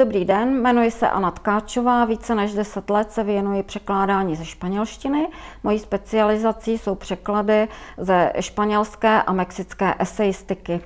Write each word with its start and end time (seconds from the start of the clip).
Dobrý 0.00 0.24
den, 0.24 0.48
jmenuji 0.48 0.90
se 0.90 1.08
Anna 1.08 1.30
Tkáčová, 1.30 2.04
více 2.04 2.34
než 2.34 2.54
10 2.54 2.90
let 2.90 3.12
se 3.12 3.24
věnuji 3.24 3.62
překládání 3.62 4.36
ze 4.36 4.44
španělštiny. 4.44 5.28
Mojí 5.62 5.78
specializací 5.78 6.78
jsou 6.78 6.94
překlady 6.94 7.68
ze 7.98 8.32
španělské 8.40 9.22
a 9.22 9.32
mexické 9.32 9.94
eseistiky. 9.98 10.80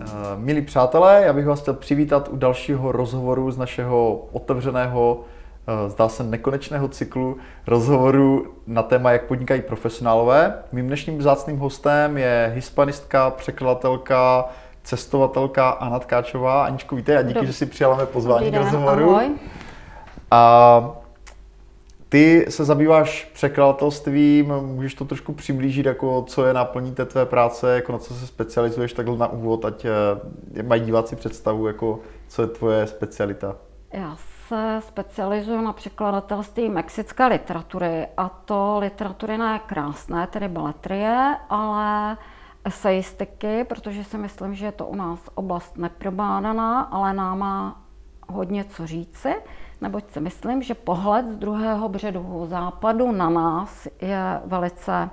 Eh, 0.00 0.04
milí 0.36 0.62
přátelé, 0.62 1.22
já 1.24 1.32
bych 1.32 1.46
vás 1.46 1.60
chtěl 1.60 1.74
přivítat 1.74 2.28
u 2.28 2.36
dalšího 2.36 2.92
rozhovoru 2.92 3.50
z 3.50 3.58
našeho 3.58 4.28
otevřeného, 4.32 5.20
eh, 5.66 5.90
zdá 5.90 6.08
se 6.08 6.24
nekonečného 6.24 6.88
cyklu 6.88 7.36
rozhovoru 7.66 8.54
na 8.66 8.82
téma, 8.82 9.12
jak 9.12 9.24
podnikají 9.24 9.62
profesionálové. 9.62 10.58
Mým 10.72 10.86
dnešním 10.86 11.18
vzácným 11.18 11.58
hostem 11.58 12.18
je 12.18 12.52
hispanistka, 12.54 13.30
překladatelka, 13.30 14.48
cestovatelka 14.84 15.70
Anna 15.70 15.98
Tkáčová. 15.98 16.64
Aničku, 16.64 16.96
víte, 16.96 17.18
a 17.18 17.22
díky, 17.22 17.34
Dobrý. 17.34 17.46
že 17.46 17.52
si 17.52 17.66
přijala 17.66 17.96
mé 17.96 18.06
pozvání 18.06 18.50
do 18.50 18.58
rozhovoru. 18.58 19.10
Ahoj. 19.10 19.30
A 20.30 20.90
ty 22.08 22.46
se 22.48 22.64
zabýváš 22.64 23.30
překladatelstvím, 23.32 24.52
můžeš 24.60 24.94
to 24.94 25.04
trošku 25.04 25.32
přiblížit, 25.32 25.86
jako 25.86 26.24
co 26.28 26.46
je 26.46 26.52
náplní 26.52 26.94
té 26.94 27.04
tvé 27.04 27.26
práce, 27.26 27.74
jako 27.74 27.92
na 27.92 27.98
co 27.98 28.14
se 28.14 28.26
specializuješ 28.26 28.92
takhle 28.92 29.16
na 29.16 29.26
úvod, 29.26 29.64
ať 29.64 29.84
eh, 29.84 30.62
mají 30.62 30.82
diváci 30.82 31.16
představu, 31.16 31.66
jako 31.66 32.00
co 32.28 32.42
je 32.42 32.48
tvoje 32.48 32.86
specialita. 32.86 33.56
Já 33.92 34.16
se 34.48 34.80
specializuju 34.88 35.62
na 35.62 35.72
překladatelství 35.72 36.68
mexické 36.68 37.26
literatury 37.26 38.06
a 38.16 38.28
to 38.28 38.78
literatury 38.78 39.38
ne 39.38 39.60
krásné, 39.66 40.26
tedy 40.26 40.48
beletrie, 40.48 41.36
ale 41.50 42.16
eseistiky, 42.64 43.64
protože 43.64 44.04
si 44.04 44.18
myslím, 44.18 44.54
že 44.54 44.66
je 44.66 44.72
to 44.72 44.86
u 44.86 44.94
nás 44.94 45.20
oblast 45.34 45.76
neprobádaná, 45.78 46.80
ale 46.80 47.12
nám 47.14 47.38
má 47.38 47.84
hodně 48.28 48.64
co 48.64 48.86
říci, 48.86 49.34
neboť 49.80 50.10
si 50.10 50.20
myslím, 50.20 50.62
že 50.62 50.74
pohled 50.74 51.26
z 51.26 51.36
druhého 51.36 51.88
břehu 51.88 52.46
západu 52.46 53.12
na 53.12 53.30
nás 53.30 53.88
je 54.00 54.40
velice 54.44 55.10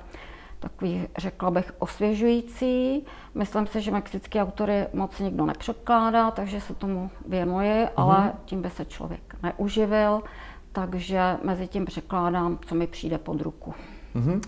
takový, 0.59 1.07
řekla 1.17 1.51
bych, 1.51 1.73
osvěžující. 1.79 3.05
Myslím 3.35 3.67
si, 3.67 3.81
že 3.81 3.91
mexický 3.91 4.39
autory 4.39 4.87
moc 4.93 5.19
nikdo 5.19 5.45
nepřekládá, 5.45 6.31
takže 6.31 6.61
se 6.61 6.75
tomu 6.75 7.11
věnuji, 7.27 7.85
mm-hmm. 7.85 7.89
ale 7.95 8.33
tím 8.45 8.61
by 8.61 8.69
se 8.69 8.85
člověk 8.85 9.35
neuživil, 9.43 10.23
takže 10.71 11.37
mezi 11.43 11.67
tím 11.67 11.85
překládám, 11.85 12.59
co 12.65 12.75
mi 12.75 12.87
přijde 12.87 13.17
pod 13.17 13.41
ruku. 13.41 13.73
Mm-hmm. 14.15 14.41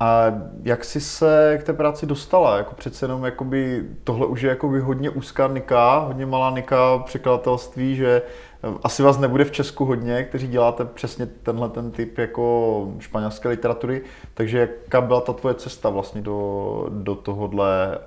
A 0.00 0.24
jak 0.62 0.84
jsi 0.84 1.00
se 1.00 1.58
k 1.60 1.64
té 1.64 1.72
práci 1.72 2.06
dostala? 2.06 2.56
Jako 2.56 2.74
přece 2.74 3.04
jenom 3.04 3.24
jakoby, 3.24 3.88
tohle 4.04 4.26
už 4.26 4.42
je 4.42 4.48
jakoby 4.48 4.80
hodně 4.80 5.10
úzká 5.10 5.48
nika, 5.48 5.98
hodně 5.98 6.26
malá 6.26 6.50
nika 6.50 6.98
překladatelství, 6.98 7.96
že 7.96 8.22
eh, 8.64 8.78
asi 8.82 9.02
vás 9.02 9.18
nebude 9.18 9.44
v 9.44 9.50
Česku 9.50 9.84
hodně, 9.84 10.24
kteří 10.24 10.48
děláte 10.48 10.84
přesně 10.84 11.26
tenhle 11.26 11.68
ten 11.68 11.90
typ 11.90 12.18
jako 12.18 12.88
španělské 12.98 13.48
literatury. 13.48 14.02
Takže 14.34 14.58
jaká 14.58 15.00
byla 15.00 15.20
ta 15.20 15.32
tvoje 15.32 15.54
cesta 15.54 15.88
vlastně 15.88 16.22
do, 16.22 16.86
do 16.90 17.14
tohohle 17.14 17.98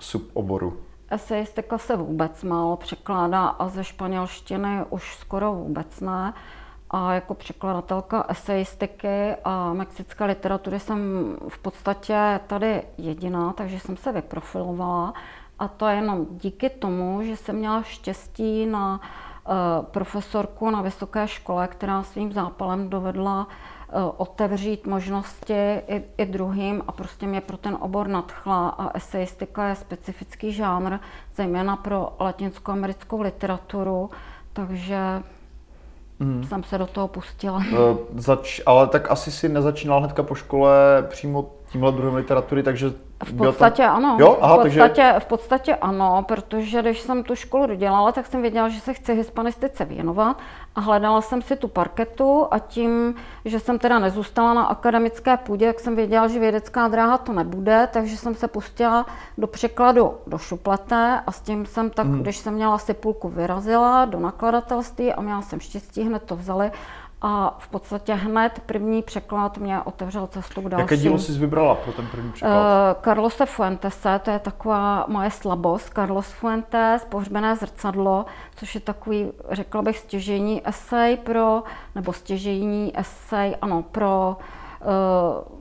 suboboru? 0.00 0.76
Esejistika 1.10 1.78
se 1.78 1.96
vůbec 1.96 2.42
málo 2.42 2.76
překládá 2.76 3.46
a 3.46 3.68
ze 3.68 3.84
španělštiny 3.84 4.84
už 4.90 5.16
skoro 5.16 5.52
vůbec 5.52 6.00
ne. 6.00 6.34
A 6.90 7.12
jako 7.12 7.34
překladatelka 7.34 8.24
eseistiky 8.28 9.34
a 9.44 9.72
mexické 9.72 10.24
literatury 10.24 10.80
jsem 10.80 10.98
v 11.48 11.58
podstatě 11.58 12.40
tady 12.46 12.82
jediná, 12.98 13.52
takže 13.52 13.80
jsem 13.80 13.96
se 13.96 14.12
vyprofilovala. 14.12 15.14
A 15.58 15.68
to 15.68 15.86
jenom 15.86 16.26
díky 16.30 16.70
tomu, 16.70 17.22
že 17.22 17.36
jsem 17.36 17.56
měla 17.56 17.82
štěstí 17.82 18.66
na 18.66 19.00
uh, 19.00 19.84
profesorku 19.84 20.70
na 20.70 20.82
vysoké 20.82 21.28
škole, 21.28 21.68
která 21.68 22.02
svým 22.02 22.32
zápalem 22.32 22.90
dovedla 22.90 23.46
uh, 23.46 24.02
otevřít 24.16 24.86
možnosti 24.86 25.82
i, 25.88 26.04
i 26.18 26.26
druhým. 26.26 26.82
A 26.86 26.92
prostě 26.92 27.26
mě 27.26 27.40
pro 27.40 27.56
ten 27.56 27.76
obor 27.80 28.08
nadchla. 28.08 28.68
A 28.68 28.96
eseistika 28.96 29.68
je 29.68 29.74
specifický 29.74 30.52
žánr, 30.52 30.98
zejména 31.34 31.76
pro 31.76 32.16
latinskoamerickou 32.20 33.20
literaturu, 33.20 34.10
takže 34.52 35.22
mm. 36.20 36.44
jsem 36.44 36.64
se 36.64 36.78
do 36.78 36.86
toho 36.86 37.08
pustila. 37.08 37.56
Uh, 37.56 37.96
zač, 38.16 38.60
ale 38.66 38.86
tak 38.86 39.10
asi 39.10 39.32
si 39.32 39.48
nezačínala 39.48 40.00
hnedka 40.00 40.22
po 40.22 40.34
škole 40.34 40.72
přímo 41.08 41.50
tímhle 41.72 41.92
druhem 41.92 42.14
literatury, 42.14 42.62
takže 42.62 42.92
v 43.24 43.36
podstatě 43.36 43.82
tam... 43.82 43.96
ano. 43.96 44.16
Jo? 44.20 44.38
Aha, 44.40 44.56
v, 44.56 44.62
podstatě, 44.62 45.02
takže... 45.02 45.14
v 45.18 45.26
podstatě 45.26 45.74
ano, 45.74 46.24
protože 46.28 46.82
když 46.82 47.00
jsem 47.00 47.24
tu 47.24 47.34
školu 47.34 47.66
dodělala, 47.66 48.12
tak 48.12 48.26
jsem 48.26 48.42
věděla, 48.42 48.68
že 48.68 48.80
se 48.80 48.94
chci 48.94 49.14
hispanistice 49.14 49.84
věnovat 49.84 50.38
a 50.74 50.80
hledala 50.80 51.20
jsem 51.20 51.42
si 51.42 51.56
tu 51.56 51.68
parketu 51.68 52.46
a 52.50 52.58
tím, 52.58 53.14
že 53.44 53.60
jsem 53.60 53.78
teda 53.78 53.98
nezůstala 53.98 54.54
na 54.54 54.64
akademické 54.64 55.36
půdě, 55.36 55.66
tak 55.66 55.80
jsem 55.80 55.96
věděla, 55.96 56.28
že 56.28 56.38
vědecká 56.38 56.88
dráha 56.88 57.18
to 57.18 57.32
nebude, 57.32 57.88
takže 57.92 58.16
jsem 58.16 58.34
se 58.34 58.48
pustila 58.48 59.06
do 59.38 59.46
překladu 59.46 60.14
do 60.26 60.38
šupleté 60.38 61.20
a 61.26 61.32
s 61.32 61.40
tím 61.40 61.66
jsem 61.66 61.90
tak, 61.90 62.06
hmm. 62.06 62.22
když 62.22 62.36
jsem 62.36 62.54
měla 62.54 62.74
asi 62.74 62.94
půlku 62.94 63.28
vyrazila 63.28 64.04
do 64.04 64.20
nakladatelství 64.20 65.12
a 65.12 65.20
měla 65.20 65.42
jsem 65.42 65.60
štěstí, 65.60 66.02
hned 66.02 66.22
to 66.22 66.36
vzali 66.36 66.70
a 67.22 67.56
v 67.58 67.68
podstatě 67.68 68.14
hned 68.14 68.62
první 68.66 69.02
překlad 69.02 69.58
mě 69.58 69.82
otevřel 69.82 70.26
cestu 70.26 70.62
k 70.62 70.68
dalším. 70.68 70.82
Jaké 70.82 70.96
dílo 70.96 71.18
jsi 71.18 71.32
vybrala 71.32 71.74
pro 71.74 71.92
ten 71.92 72.06
první 72.06 72.32
překlad? 72.32 72.96
Uh, 72.96 73.02
Carlose 73.02 73.46
Fuentese, 73.46 74.20
to 74.24 74.30
je 74.30 74.38
taková 74.38 75.04
moje 75.08 75.30
slabost. 75.30 75.92
Carlos 75.94 76.26
Fuentes, 76.26 77.04
Pohřbené 77.04 77.56
zrcadlo, 77.56 78.26
což 78.56 78.74
je 78.74 78.80
takový, 78.80 79.32
řekla 79.50 79.82
bych, 79.82 79.98
stěžení 79.98 80.68
esej 80.68 81.16
pro, 81.16 81.62
nebo 81.94 82.12
stěžení 82.12 82.98
esej, 82.98 83.56
ano, 83.62 83.82
pro 83.82 84.36
uh, 84.80 85.58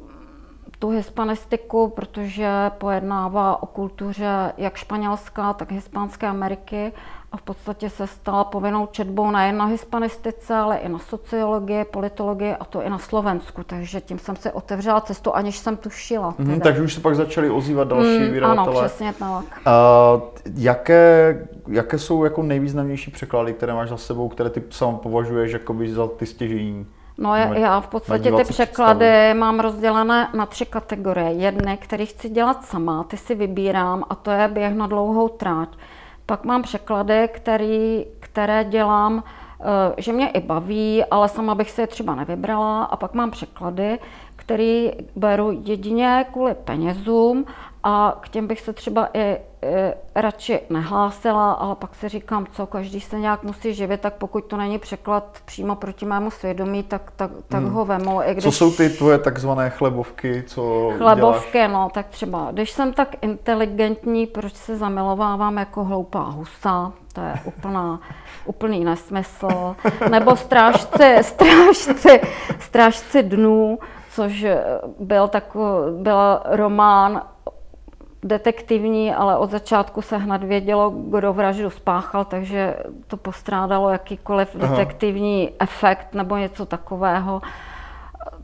tu 0.80 0.90
hispanistiku, 0.90 1.88
protože 1.88 2.72
pojednává 2.78 3.64
o 3.64 3.66
kultuře 3.66 4.54
jak 4.58 4.76
španělská, 4.76 5.54
tak 5.54 5.72
hispánské 5.72 6.28
Ameriky 6.28 6.92
a 7.32 7.38
v 7.38 7.42
podstatě 7.42 7.90
se 7.90 8.08
stala 8.08 8.44
povinnou 8.44 8.86
četbou 8.86 9.32
nejen 9.32 9.58
na 9.58 9.66
hispanistice, 9.66 10.56
ale 10.56 10.78
i 10.78 10.90
na 10.90 11.00
sociologii, 11.00 11.86
politologii 11.86 12.54
a 12.60 12.66
to 12.66 12.82
i 12.82 12.90
na 12.90 12.98
Slovensku. 12.98 13.64
Takže 13.64 14.02
tím 14.02 14.20
jsem 14.20 14.36
si 14.36 14.52
otevřela 14.52 15.02
cestu, 15.02 15.36
aniž 15.36 15.58
jsem 15.58 15.78
tušila. 15.78 16.36
Mm, 16.38 16.60
takže 16.60 16.82
už 16.82 16.94
se 16.94 17.02
pak 17.02 17.16
začaly 17.16 17.50
ozývat 17.50 17.88
další 17.88 18.20
mm, 18.20 18.32
vydavatelé. 18.32 18.78
Ano, 18.78 18.88
přesně 18.88 19.14
tak. 19.14 19.46
Uh, 19.68 20.22
jaké, 20.56 21.48
jaké 21.68 22.00
jsou 22.00 22.24
jako 22.24 22.44
nejvýznamnější 22.44 23.12
překlady, 23.12 23.54
které 23.54 23.74
máš 23.74 23.90
za 23.90 23.98
sebou, 23.98 24.30
které 24.30 24.50
ty 24.50 24.64
sám 24.70 24.98
považuješ 24.98 25.52
jakoby 25.52 25.94
za 25.94 26.08
ty 26.08 26.26
stěžení? 26.26 26.88
No 27.18 27.36
já, 27.36 27.58
já 27.58 27.80
v 27.80 27.88
podstatě 27.88 28.32
ty 28.32 28.44
překlady 28.44 29.06
představu. 29.06 29.40
mám 29.40 29.60
rozdělené 29.60 30.28
na 30.34 30.46
tři 30.46 30.66
kategorie. 30.66 31.32
Jedny, 31.32 31.78
které 31.78 32.06
chci 32.06 32.30
dělat 32.30 32.66
sama, 32.66 33.04
ty 33.04 33.18
si 33.18 33.36
vybírám 33.36 34.04
a 34.10 34.16
to 34.16 34.32
je 34.32 34.48
běh 34.48 34.74
na 34.74 34.88
dlouhou 34.88 35.28
tráť. 35.28 35.70
Pak 36.30 36.46
mám 36.46 36.62
překlady, 36.64 37.30
který, 37.34 38.06
které 38.20 38.64
dělám, 38.64 39.24
eh, 39.60 39.64
že 39.98 40.14
mě 40.14 40.30
i 40.30 40.40
baví, 40.40 41.04
ale 41.12 41.30
sama 41.30 41.56
bych 41.56 41.72
si 41.72 41.82
je 41.82 41.88
třeba 41.88 42.16
nevybrala. 42.16 42.84
A 42.84 42.96
pak 42.96 43.14
mám 43.14 43.32
překlady, 43.32 44.00
který 44.36 44.92
beru 45.16 45.62
jedině 45.66 46.26
kvůli 46.32 46.56
penězům 46.56 47.46
a 47.90 48.18
k 48.22 48.30
těm 48.30 48.48
bych 48.48 48.62
se 48.62 48.74
třeba 48.74 49.10
i, 49.14 49.38
i 49.62 49.94
radši 50.16 50.60
nehlásila, 50.70 51.52
ale 51.52 51.76
pak 51.76 51.96
si 51.96 52.10
říkám, 52.10 52.46
co, 52.52 52.66
každý 52.66 53.02
se 53.02 53.20
nějak 53.20 53.44
musí 53.44 53.74
živit, 53.74 54.02
tak 54.02 54.14
pokud 54.14 54.46
to 54.46 54.58
není 54.58 54.80
překlad 54.80 55.38
přímo 55.46 55.76
proti 55.76 56.06
mému 56.06 56.32
svědomí, 56.32 56.84
tak, 56.84 57.12
tak, 57.16 57.32
tak 57.48 57.62
hmm. 57.62 57.72
ho 57.72 57.86
vemu. 57.86 58.22
I 58.24 58.32
když... 58.32 58.44
Co 58.44 58.52
jsou 58.52 58.72
ty 58.72 58.90
tvoje 58.90 59.18
takzvané 59.18 59.70
chlebovky, 59.70 60.44
co 60.48 60.92
Chlebovky, 60.98 61.58
děláš? 61.58 61.72
no, 61.72 61.90
tak 61.94 62.08
třeba, 62.08 62.48
když 62.52 62.72
jsem 62.72 62.94
tak 62.94 63.16
inteligentní, 63.22 64.28
proč 64.28 64.54
se 64.54 64.78
zamilovávám 64.78 65.58
jako 65.58 65.84
hloupá 65.84 66.24
husa, 66.24 66.92
to 67.14 67.22
je 67.22 67.34
úplná, 67.44 68.00
úplný 68.46 68.86
nesmysl. 68.86 69.76
Nebo 70.10 70.36
strážci, 70.36 71.18
strážci, 71.22 72.22
strážci 72.60 73.24
dnů, 73.24 73.80
což 74.12 74.46
byl, 75.00 75.28
takový, 75.28 76.02
byl 76.04 76.40
román 76.46 77.22
detektivní, 78.28 79.14
ale 79.14 79.38
od 79.38 79.52
začátku 79.52 80.02
se 80.02 80.18
hned 80.18 80.44
vědělo, 80.44 80.90
kdo 80.90 81.34
vraždu 81.34 81.70
spáchal, 81.70 82.26
takže 82.26 82.76
to 83.08 83.18
postrádalo 83.18 83.90
jakýkoliv 83.90 84.56
Aha. 84.60 84.76
detektivní 84.76 85.52
efekt 85.60 86.14
nebo 86.14 86.38
něco 86.38 86.66
takového. 86.66 87.42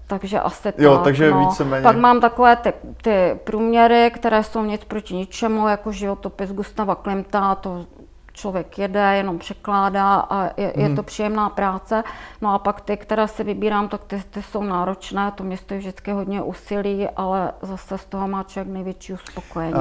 Takže 0.08 0.40
asi 0.40 0.74
jo, 0.78 0.96
tak. 0.96 1.04
takže 1.04 1.32
no. 1.32 1.40
víceméně. 1.40 1.84
Pak 1.84 1.96
mám 1.96 2.22
takové 2.22 2.56
ty, 2.56 2.74
ty 3.02 3.40
průměry, 3.44 4.12
které 4.14 4.44
jsou 4.44 4.64
nic 4.64 4.84
proti 4.84 5.16
ničemu, 5.16 5.68
jako 5.68 5.92
životopis 5.92 6.52
Gustava 6.52 6.96
Klimta, 6.96 7.56
to 7.56 7.86
člověk 8.34 8.78
jede, 8.80 9.14
jenom 9.16 9.40
překládá 9.40 10.16
a 10.16 10.44
je, 10.62 10.74
je 10.76 10.88
Mhm. 10.88 10.96
to 10.96 11.04
příjemná 11.04 11.50
práce. 11.50 12.04
No 12.42 12.54
a 12.54 12.60
pak 12.60 12.82
ty, 12.82 12.98
které 12.98 13.28
si 13.28 13.44
vybírám, 13.44 13.88
tak 13.88 14.04
ty, 14.04 14.24
ty 14.30 14.42
jsou 14.42 14.64
náročné, 14.64 15.32
to 15.36 15.44
mě 15.44 15.58
stojí 15.58 15.80
vždycky 15.80 16.12
hodně 16.12 16.42
úsilí, 16.42 17.08
ale 17.16 17.52
zase 17.62 17.98
z 17.98 18.06
toho 18.06 18.28
má 18.28 18.44
člověk 18.44 18.74
největší 18.74 19.14
uspokojení. 19.14 19.74
Uh, 19.74 19.80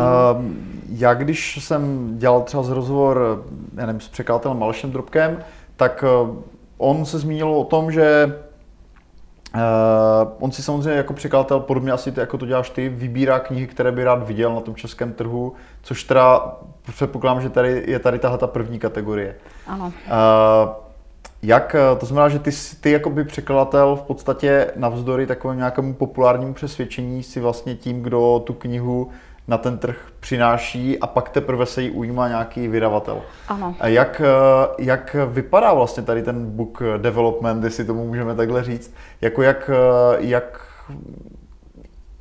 já 0.89 1.15
když 1.15 1.65
jsem 1.65 2.13
dělal 2.19 2.41
třeba 2.43 2.63
z 2.63 2.69
rozhovor, 2.71 3.45
já 3.77 3.87
nevím, 3.87 4.01
s 4.01 4.09
překladatelem 4.09 4.59
Malešem 4.59 4.91
Drobkem, 4.91 5.39
tak 5.77 6.05
uh, 6.25 6.37
on 6.79 7.05
se 7.05 7.19
zmínil 7.19 7.49
o 7.55 7.65
tom, 7.65 7.93
že 7.93 8.37
uh, 9.55 10.33
on 10.41 10.53
si 10.53 10.63
samozřejmě 10.63 10.91
jako 10.91 11.13
překladatel, 11.13 11.61
podobně 11.61 11.93
asi 11.93 12.13
ty, 12.13 12.21
jako 12.21 12.39
to 12.39 12.47
děláš 12.47 12.71
ty, 12.71 12.89
vybírá 12.89 13.39
knihy, 13.39 13.67
které 13.67 13.93
by 13.93 14.05
rád 14.05 14.27
viděl 14.27 14.55
na 14.55 14.61
tom 14.61 14.75
českém 14.75 15.13
trhu, 15.13 15.53
což 15.83 16.05
teda 16.05 16.57
předpokládám, 16.93 17.43
že 17.43 17.51
tady 17.51 17.85
je 17.87 17.99
tady 17.99 18.19
tahle 18.19 18.39
ta 18.39 18.47
první 18.47 18.79
kategorie. 18.79 19.37
Ano. 19.67 19.87
Uh, 19.87 20.83
jak, 21.43 21.75
eh, 21.75 21.97
to 21.97 22.07
znamená, 22.07 22.29
že 22.29 22.39
ty, 22.39 22.51
ty 22.81 22.91
jako 22.91 23.11
by 23.11 23.25
překladatel 23.25 23.97
v 23.97 24.03
podstatě 24.03 24.71
navzdory 24.77 25.27
takovému 25.27 25.59
nějakému 25.59 25.95
populárnímu 25.95 26.55
přesvědčení 26.55 27.23
si 27.23 27.41
vlastně 27.41 27.75
tím, 27.75 28.03
kdo 28.03 28.43
tu 28.47 28.53
knihu 28.53 29.11
na 29.53 29.59
ten 29.59 29.79
trh 29.79 29.97
přináší 30.21 30.99
a 30.99 31.07
pak 31.07 31.29
teprve 31.29 31.67
se 31.67 31.83
jí 31.83 31.91
ujímá 31.91 32.29
nějaký 32.29 32.69
vydavatel. 32.69 33.23
Ano. 33.49 33.75
A 33.81 33.89
jak, 33.89 34.23
eh, 34.25 34.69
jak 34.79 35.17
vypadá 35.29 35.73
vlastně 35.75 36.03
tady 36.03 36.23
ten 36.23 36.51
book 36.51 36.83
development, 36.97 37.65
jestli 37.65 37.85
tomu 37.85 38.07
můžeme 38.07 38.35
takhle 38.35 38.65
říct? 38.65 38.95
Jako 39.21 39.43
jak, 39.43 39.71
eh, 39.73 40.17
jak, 40.19 40.61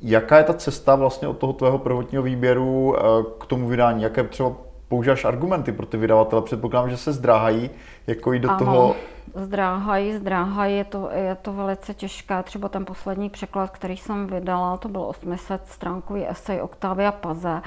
jaká 0.00 0.38
je 0.38 0.44
ta 0.44 0.54
cesta 0.54 0.94
vlastně 0.94 1.28
od 1.28 1.38
toho 1.38 1.52
tvého 1.52 1.78
prvotního 1.78 2.22
výběru 2.22 2.96
eh, 2.96 3.02
k 3.38 3.46
tomu 3.46 3.68
vydání? 3.68 4.02
Jaké 4.02 4.24
třeba 4.24 4.52
používáš 4.88 5.24
argumenty 5.24 5.72
pro 5.72 5.86
ty 5.86 5.96
vydavatele? 5.96 6.42
Předpokládám, 6.42 6.90
že 6.90 6.96
se 6.96 7.12
zdráhají, 7.12 7.70
jako 8.06 8.32
jít 8.32 8.40
do 8.40 8.50
ano, 8.50 8.58
toho... 8.58 8.94
zdráhají, 9.34 10.12
zdráhají, 10.12 10.76
je 10.76 10.84
to, 10.84 11.10
je 11.10 11.34
to 11.34 11.52
velice 11.52 11.94
těžké. 11.94 12.42
Třeba 12.42 12.68
ten 12.68 12.84
poslední 12.84 13.30
překlad, 13.30 13.70
který 13.70 13.96
jsem 13.96 14.26
vydala, 14.26 14.76
to 14.76 14.88
byl 14.88 15.02
800 15.02 15.68
stránkový 15.68 16.28
esej 16.28 16.62
Octavia 16.62 17.12
Paze, 17.12 17.62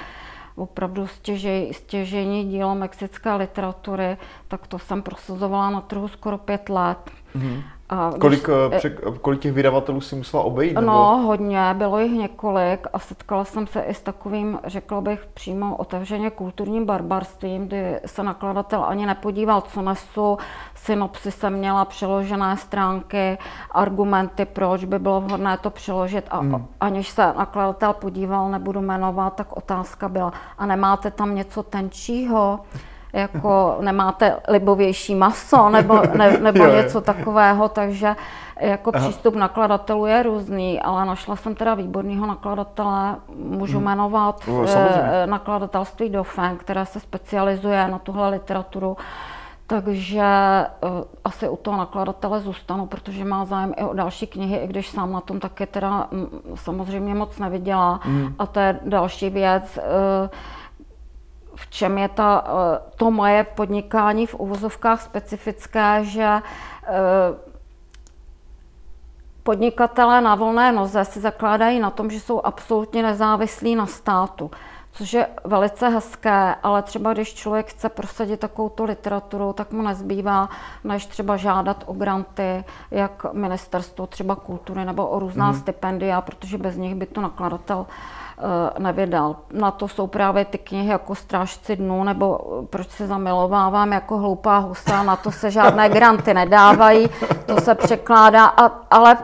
opravdu 0.56 1.08
stěžej, 1.08 1.74
stěžení 1.74 2.46
dílo 2.46 2.76
mexické 2.76 3.36
literatury, 3.36 4.18
tak 4.48 4.68
to 4.68 4.80
jsem 4.80 5.02
prosazovala 5.02 5.70
na 5.70 5.82
trhu 5.82 6.08
skoro 6.08 6.38
pět 6.38 6.70
let. 6.70 7.12
Mhm. 7.36 7.62
A 7.90 8.12
Kolik, 8.20 8.50
eh, 8.74 8.78
přek, 8.78 9.02
kolik 9.22 9.40
těch 9.40 9.52
vydavatelů 9.54 10.02
si 10.02 10.16
musela 10.16 10.44
obejít? 10.44 10.74
nebo- 10.76 10.88
No, 10.88 11.18
hodně, 11.18 11.74
bylo 11.74 12.00
jich 12.00 12.12
několik 12.12 12.88
a 12.94 13.00
setkala 13.00 13.46
jsem 13.46 13.68
se 13.68 13.82
i 13.82 13.94
s 13.94 14.02
takovým, 14.02 14.60
řekla 14.66 15.02
bych, 15.02 15.26
přímo 15.34 15.76
otevřeně 15.76 16.30
kulturním 16.30 16.86
barbarstvím, 16.86 17.68
kdy 17.68 18.00
se 18.06 18.24
nakladatel 18.24 18.84
ani 18.88 19.06
nepodíval, 19.06 19.62
co 19.62 19.82
nesu, 19.82 20.38
synopsy 20.76 21.32
jsem 21.32 21.54
měla 21.54 21.86
přeložené 21.86 22.58
stránky, 22.58 23.38
argumenty, 23.72 24.46
proč 24.46 24.86
by 24.86 25.00
bylo 25.00 25.22
vhodné 25.22 25.58
to 25.58 25.70
přeložit 25.70 26.26
a 26.32 26.38
Hmm. 26.40 26.66
aniž 26.80 27.10
se 27.10 27.34
nakladatel 27.38 27.94
podíval, 27.94 28.50
nebudu 28.50 28.82
jmenovat, 28.82 29.36
tak 29.36 29.58
otázka 29.58 30.10
byla, 30.10 30.34
a 30.58 30.66
nemáte 30.66 31.12
tam 31.12 31.36
něco 31.36 31.64
tenčího? 31.64 32.60
Jako 33.16 33.78
nemáte 33.82 34.38
libovější 34.48 35.16
maso 35.16 35.70
nebo, 35.70 36.02
ne, 36.18 36.38
nebo 36.42 36.60
Jo, 36.64 36.70
jo. 36.70 36.76
něco 36.76 37.02
takového, 37.02 37.70
takže 37.70 38.16
jako 38.60 38.92
přístup 38.92 39.36
nakladatelů 39.36 40.06
je 40.06 40.24
různý, 40.24 40.82
ale 40.82 41.06
našla 41.06 41.36
jsem 41.36 41.56
teda 41.56 41.74
výborného 41.74 42.26
nakladatele, 42.26 43.16
můžu 43.36 43.80
jmenovat 43.80 44.42
No, 44.48 44.64
eh, 44.64 44.68
samozřejmě. 44.68 45.28
nakladatelství 45.28 46.10
Dauphin, 46.10 46.58
které 46.58 46.86
se 46.86 47.00
specializuje 47.00 47.88
na 47.88 48.00
tuhle 48.00 48.30
literaturu. 48.30 48.98
Takže 49.68 50.22
eh, 50.24 50.68
asi 51.24 51.50
u 51.50 51.56
toho 51.56 51.78
nakladatele 51.78 52.40
zůstanu, 52.42 52.86
protože 52.86 53.26
má 53.26 53.46
zájem 53.46 53.74
i 53.78 53.84
o 53.84 53.94
další 53.94 54.28
knihy, 54.28 54.58
i 54.58 54.68
když 54.68 54.90
sám 54.90 55.12
na 55.12 55.22
tom 55.22 55.40
taky 55.40 55.66
teda 55.66 56.08
mm, 56.12 56.28
samozřejmě 56.56 57.16
moc 57.16 57.40
nevydělá. 57.40 58.00
A 58.40 58.46
to 58.46 58.60
je 58.60 58.80
další 58.86 59.30
věc. 59.30 59.78
eh, 59.78 60.30
v 61.56 61.70
čem 61.70 61.98
je 61.98 62.10
ta, 62.10 62.44
eh, 62.48 62.80
to 62.96 63.12
moje 63.12 63.44
podnikání 63.44 64.28
v 64.28 64.36
uvozovkách 64.36 65.02
specifické, 65.02 66.04
že 66.04 66.24
eh, 66.24 66.42
podnikatelé 69.44 70.22
na 70.22 70.36
volné 70.36 70.72
noze 70.72 71.06
si 71.06 71.20
zakládají 71.20 71.80
na 71.80 71.90
tom, 71.90 72.10
že 72.10 72.20
jsou 72.20 72.42
absolutně 72.44 73.04
nezávislí 73.04 73.76
na 73.76 73.86
státu, 73.86 74.52
což 74.92 75.14
je 75.14 75.28
velice 75.44 75.90
hezké, 75.90 76.56
ale 76.64 76.82
třeba 76.82 77.14
když 77.14 77.34
člověk 77.34 77.68
chce 77.68 77.90
prosadit 77.90 78.40
takovouto 78.40 78.84
literaturu, 78.84 79.54
tak 79.54 79.72
mu 79.72 79.82
nezbývá, 79.82 80.50
než 80.84 81.06
třeba 81.06 81.38
žádat 81.38 81.84
o 81.86 81.94
granty, 81.94 82.64
jak 82.92 83.34
ministerstvo 83.34 84.08
třeba 84.08 84.36
kultury 84.36 84.86
nebo 84.86 85.08
o 85.08 85.20
různá 85.20 85.54
stipendia, 85.54 86.22
protože 86.22 86.58
bez 86.58 86.78
nich 86.78 86.96
by 86.96 87.06
to 87.06 87.22
nakladatel 87.22 87.86
nevydal. 88.80 89.36
Na 89.52 89.72
to 89.72 89.88
jsou 89.88 90.08
právě 90.08 90.46
ty 90.46 90.58
knihy 90.58 90.90
jako 90.90 91.16
Strážci 91.16 91.76
dnů 91.76 92.04
nebo 92.04 92.40
eh, 92.64 92.66
Proč 92.66 92.90
se 92.90 93.08
zamilovávám 93.08 93.92
jako 93.92 94.18
hloupá 94.18 94.58
husa, 94.58 95.04
na 95.04 95.16
to 95.16 95.32
se 95.32 95.52
žádné 95.52 95.90
granty 95.96 96.34
nedávají, 96.34 97.10
to 97.46 97.62
se 97.62 97.76
překládá, 97.76 98.46
a, 98.46 98.72
ale 98.92 99.18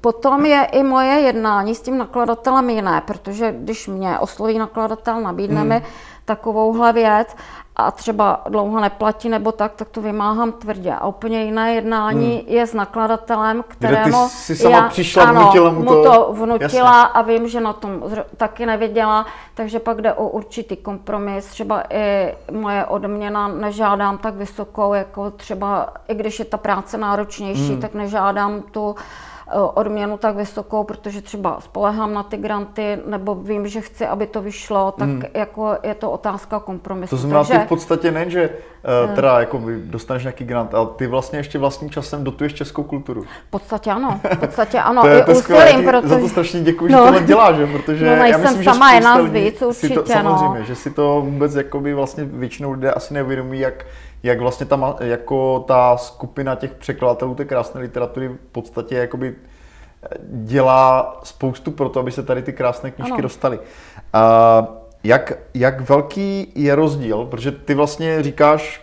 potom 0.00 0.46
je 0.46 0.64
i 0.64 0.82
moje 0.82 1.12
jednání 1.12 1.74
s 1.74 1.82
tím 1.82 1.98
nakladatelem 1.98 2.70
jiné, 2.70 3.02
protože 3.06 3.52
když 3.52 3.88
mě 3.88 4.18
osloví 4.18 4.58
nakladatel, 4.58 5.20
nabídne 5.20 5.64
mi 5.64 5.82
takovouhle 6.24 6.92
věc 6.92 7.36
a 7.76 7.90
třeba 7.90 8.40
dlouho 8.48 8.80
neplatí 8.80 9.28
nebo 9.28 9.52
tak, 9.52 9.72
tak 9.72 9.88
to 9.88 10.00
vymáhám 10.00 10.52
tvrdě. 10.52 10.92
A 10.94 11.06
úplně 11.06 11.44
jiné 11.44 11.74
jednání 11.74 12.44
je 12.48 12.66
s 12.66 12.74
nakladatelem, 12.74 13.64
kterému 13.68 14.28
jsi 14.28 14.56
sama 14.56 14.88
přišla, 14.88 15.24
ano, 15.24 15.40
vnutila 15.40 15.70
mu 15.72 15.84
to. 15.84 16.02
to 16.02 16.32
vnutila 16.32 16.98
Jasně. 16.98 17.12
a 17.14 17.22
vím, 17.22 17.48
že 17.48 17.60
na 17.60 17.72
tom 17.72 18.02
taky 18.36 18.66
nevěděla, 18.66 19.26
takže 19.54 19.78
pak 19.78 20.00
jde 20.02 20.12
o 20.12 20.28
určitý 20.28 20.76
kompromis. 20.76 21.46
Třeba 21.46 21.82
i 21.90 22.34
moje 22.52 22.84
odměna 22.86 23.48
nežádám 23.48 24.18
tak 24.18 24.34
vysokou, 24.34 24.94
jako 24.94 25.30
třeba, 25.30 25.88
i 26.08 26.14
když 26.14 26.38
je 26.38 26.44
ta 26.44 26.56
práce 26.56 26.98
náročnější, 26.98 27.72
Hmm. 27.72 27.80
tak 27.80 27.94
nežádám 27.94 28.62
tu 28.62 28.96
odměnu 29.52 30.16
tak 30.16 30.36
vysokou, 30.36 30.84
protože 30.84 31.22
třeba 31.22 31.60
spolehám 31.60 32.14
na 32.14 32.22
ty 32.22 32.36
granty, 32.36 32.98
nebo 33.06 33.34
vím, 33.34 33.68
že 33.68 33.80
chci, 33.80 34.06
aby 34.06 34.26
to 34.26 34.42
vyšlo, 34.42 34.92
tak 34.92 35.08
jako 35.34 35.76
je 35.82 35.94
to 35.94 36.10
otázka 36.10 36.60
kompromisu. 36.60 37.16
Hmm. 37.16 37.22
To 37.22 37.28
znamená, 37.28 37.44
takže, 37.44 37.58
ty 37.58 37.66
v 37.66 37.68
podstatě 37.68 38.10
nejen, 38.10 38.30
že 38.30 38.50
uh, 39.08 39.14
teda 39.14 39.40
jako 39.40 39.60
dostaneš 39.84 40.22
nějaký 40.22 40.44
grant, 40.44 40.74
ale 40.74 40.86
ty 40.96 41.06
vlastně 41.06 41.38
ještě 41.38 41.58
vlastním 41.58 41.90
časem 41.90 42.24
dotuješ 42.24 42.54
českou 42.54 42.82
kulturu. 42.82 43.22
v 43.22 43.50
podstatě 43.50 43.90
ano, 43.90 44.20
v 44.34 44.38
podstatě 44.40 44.78
ano, 44.80 45.02
to 45.02 45.08
je, 45.08 45.22
to 45.22 45.30
je 45.30 45.34
skvělé, 45.36 45.64
úsilím, 45.64 45.88
já 45.88 46.00
ti 46.00 46.08
za 46.08 46.18
to 46.18 46.28
strašně 46.28 46.60
děkuji, 46.60 46.90
že 46.90 46.96
No. 46.96 47.04
tohle 47.04 47.20
děláš, 47.22 47.56
že? 47.56 47.66
protože 47.66 48.06
No, 48.06 48.12
já 48.12 48.18
nejsem 48.22 48.40
myslím, 48.42 48.62
že 48.62 48.70
sama, 48.70 48.92
je 48.92 49.00
spousta 49.02 49.22
nás 49.22 49.32
víc 49.32 49.54
si 49.54 49.58
to, 49.60 49.68
určitě, 49.68 49.94
no. 49.94 50.04
samozřejmě, 50.38 50.64
že 50.64 50.74
si 50.74 50.90
to 50.90 51.20
vůbec 51.24 51.54
jakoby 51.54 51.94
vlastně 51.94 52.24
většinou 52.24 52.72
lidé 52.72 52.92
asi 52.92 53.14
neuvědomí, 53.14 53.60
jak, 53.60 53.86
jak 54.22 54.40
vlastně 54.40 54.66
ta, 54.66 54.96
jako 55.00 55.64
ta 55.68 55.96
skupina 55.96 56.54
těch 56.54 56.74
překladatelů 56.74 57.34
té 57.34 57.44
krásné 57.44 57.80
literatury 57.80 58.28
v 58.28 58.36
podstatě 58.52 58.94
jakoby 58.96 59.34
eh, 60.02 60.08
dělá 60.22 61.20
spoustu 61.22 61.70
pro 61.70 61.88
to, 61.88 62.00
aby 62.00 62.12
se 62.12 62.22
tady 62.22 62.42
ty 62.42 62.52
krásné 62.52 62.90
knížky 62.90 63.12
Ano. 63.12 63.22
dostaly. 63.22 63.58
A 64.12 64.66
jak, 65.04 65.32
jak 65.54 65.80
velký 65.80 66.52
je 66.54 66.74
rozdíl, 66.74 67.26
protože 67.26 67.52
ty 67.52 67.74
vlastně 67.74 68.22
říkáš, 68.22 68.82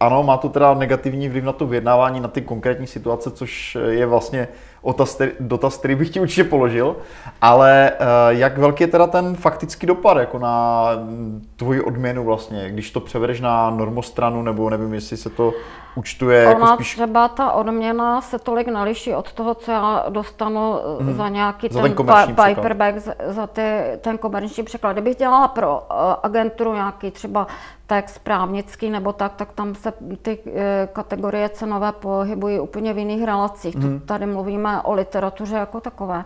ano, 0.00 0.22
má 0.22 0.36
to 0.36 0.48
teda 0.48 0.74
negativní 0.74 1.28
vliv 1.28 1.44
na 1.44 1.52
to 1.52 1.66
vyjednávání, 1.66 2.20
na 2.20 2.28
ty 2.28 2.40
konkrétní 2.40 2.86
situace, 2.86 3.30
což 3.30 3.78
je 3.88 4.06
vlastně 4.06 4.48
otaz, 4.82 5.20
dotaz, 5.40 5.76
který 5.76 5.94
bych 5.94 6.10
ti 6.10 6.20
určitě 6.20 6.44
položil, 6.44 6.96
ale 7.40 7.90
eh, 7.90 7.96
jak 8.28 8.58
velký 8.58 8.84
je 8.84 8.88
teda 8.88 9.06
ten 9.06 9.36
faktický 9.36 9.86
dopad 9.86 10.16
jako 10.16 10.38
na 10.38 10.86
tvoji 11.56 11.80
odměnu 11.80 12.24
vlastně, 12.24 12.70
když 12.70 12.90
to 12.90 13.00
převedeš 13.00 13.40
na 13.40 13.70
normostranu, 13.70 14.42
nebo 14.42 14.70
nevím, 14.70 14.94
jestli 14.94 15.16
se 15.16 15.30
to 15.30 15.52
účtuje 15.94 16.42
jako 16.42 16.56
Ona 16.56 16.74
spíš... 16.74 16.94
třeba 16.94 17.28
ta 17.28 17.52
odměna 17.52 18.20
se 18.20 18.38
tolik 18.38 18.68
neliší 18.68 19.14
od 19.14 19.32
toho, 19.32 19.54
co 19.54 19.72
já 19.72 20.04
dostanu 20.08 20.74
mm. 21.00 21.14
za 21.14 21.28
nějaký 21.28 21.68
Za 21.70 21.82
ten, 21.82 21.94
ten 21.94 22.34
paperback, 22.34 22.98
za, 22.98 23.14
za 23.26 23.46
ty, 23.46 23.62
ten 24.00 24.18
komerční 24.18 24.64
překlad. 24.64 24.92
Kdybych 24.92 25.16
dělala 25.16 25.48
pro 25.48 25.74
uh, 25.74 25.96
agenturu 26.22 26.74
nějaký 26.74 27.10
třeba 27.10 27.46
text 27.86 28.18
právnický 28.18 28.90
nebo 28.90 29.12
tak, 29.12 29.32
tak 29.36 29.52
tam 29.52 29.74
se 29.74 29.92
ty 30.22 30.38
uh, 30.38 30.52
kategorie 30.92 31.48
cenové 31.48 31.92
pohybují 31.92 32.60
úplně 32.60 32.92
v 32.92 32.98
jiných 32.98 33.24
relacích. 33.24 33.74
To 33.74 34.06
tady 34.06 34.26
mluvíme 34.26 34.69
o 34.82 34.92
literatuře 34.92 35.56
jako 35.56 35.80
takové. 35.80 36.24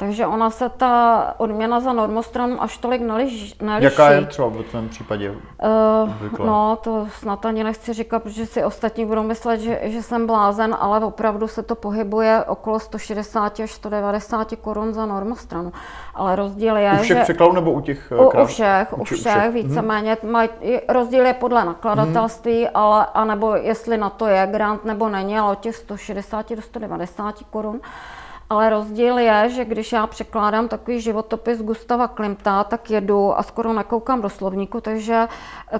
Takže 0.00 0.26
ona 0.26 0.50
se 0.50 0.68
ta 0.68 1.34
odměna 1.38 1.80
za 1.80 1.92
normostranu 1.92 2.62
až 2.62 2.78
tolik 2.78 3.02
neliš, 3.02 3.58
neliší. 3.58 3.84
Jaká 3.84 4.10
je 4.10 4.26
třeba 4.26 4.48
v 4.48 4.62
tom 4.62 4.88
případě? 4.88 5.30
Uh, 5.30 6.46
no, 6.46 6.78
to 6.82 7.06
snad 7.10 7.46
ani 7.46 7.64
nechci 7.64 7.92
říkat, 7.92 8.22
protože 8.22 8.46
si 8.46 8.64
ostatní 8.64 9.06
budou 9.06 9.22
myslet, 9.22 9.60
že, 9.60 9.80
že 9.82 10.02
jsem 10.02 10.26
blázen, 10.26 10.76
ale 10.80 11.04
opravdu 11.04 11.48
se 11.48 11.62
to 11.62 11.74
pohybuje 11.74 12.44
okolo 12.44 12.78
160 12.78 13.60
až 13.60 13.72
190 13.72 14.54
korun 14.60 14.94
za 14.94 15.06
normostranu. 15.06 15.72
Ale 16.14 16.36
rozdíl 16.36 16.76
je, 16.76 16.92
U 16.92 17.02
všech 17.02 17.16
že... 17.16 17.22
překladů 17.22 17.52
nebo 17.52 17.72
u 17.72 17.80
těch 17.80 18.12
U, 18.18 18.42
u 18.42 18.46
všech, 18.46 18.98
u 18.98 19.04
všech, 19.04 19.18
všech. 19.18 19.36
Mhm. 19.36 19.52
víceméně. 19.52 20.16
Hmm. 20.22 20.32
Maj, 20.32 20.48
rozdíl 20.88 21.26
je 21.26 21.34
podle 21.34 21.64
nakladatelství, 21.64 22.58
hmm. 22.58 22.70
ale, 22.74 23.06
anebo 23.14 23.54
jestli 23.54 23.96
na 23.96 24.10
to 24.10 24.26
je 24.26 24.48
grant 24.50 24.84
nebo 24.84 25.08
není, 25.08 25.38
ale 25.38 25.52
od 25.52 25.60
těch 25.60 25.76
160 25.76 26.50
do 26.54 26.62
190 26.62 27.34
korun. 27.50 27.80
Ale 28.50 28.70
rozdíl 28.70 29.18
je, 29.18 29.50
že 29.50 29.64
když 29.64 29.92
já 29.92 30.06
překládám 30.06 30.68
takový 30.68 31.00
životopis 31.00 31.62
Gustava 31.62 32.08
Klimta, 32.08 32.64
tak 32.64 32.90
jedu 32.90 33.38
a 33.38 33.42
skoro 33.42 33.72
nekoukám 33.72 34.22
do 34.22 34.28
slovníku, 34.28 34.80
takže 34.80 35.28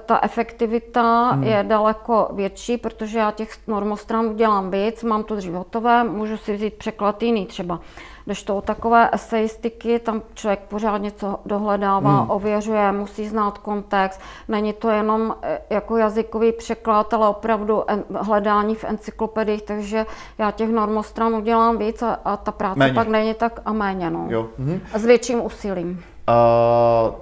ta 0.07 0.21
efektivita 0.23 1.31
hmm. 1.31 1.45
je 1.45 1.65
daleko 1.69 2.29
větší, 2.33 2.77
protože 2.77 3.19
já 3.19 3.31
těch 3.31 3.69
normostran 3.69 4.27
udělám 4.27 4.71
víc, 4.71 5.03
mám 5.03 5.25
to 5.25 5.37
dřív 5.37 5.53
hotové, 5.53 6.05
můžu 6.05 6.37
si 6.37 6.57
vzít 6.57 6.75
překlad 6.75 7.23
jiný 7.23 7.47
třeba 7.47 7.81
když 8.29 8.43
to 8.43 8.61
takové 8.61 9.11
eseistiky, 9.13 9.99
tam 9.99 10.23
člověk 10.35 10.61
pořád 10.69 10.99
něco 10.99 11.41
dohledává, 11.47 12.21
hmm. 12.21 12.31
ověřuje, 12.31 12.93
musí 12.93 13.29
znát 13.29 13.59
kontext. 13.59 14.21
Není 14.49 14.73
to 14.73 14.91
jenom 14.91 15.35
e, 15.43 15.61
jako 15.71 15.97
jazykový 15.97 16.53
překlad, 16.53 17.15
ale 17.15 17.29
opravdu 17.29 17.85
hledání 18.15 18.75
v 18.75 18.85
encyklopediích, 18.85 19.63
takže 19.63 20.07
já 20.39 20.51
těch 20.51 20.71
normostran 20.71 21.35
udělám 21.35 21.79
víc 21.79 22.03
a, 22.03 22.21
a 22.25 22.37
ta 22.37 22.53
práce 22.53 22.79
méně. 22.79 22.95
pak 22.95 23.09
není 23.09 23.35
tak 23.35 23.61
a 23.65 23.73
méně. 23.73 24.11
No. 24.11 24.27
Jo. 24.29 24.49
Hmm. 24.59 24.81
A 24.93 24.99
s 24.99 25.05
větším 25.05 25.45
úsilím. 25.45 26.05
Uh, 26.29 27.15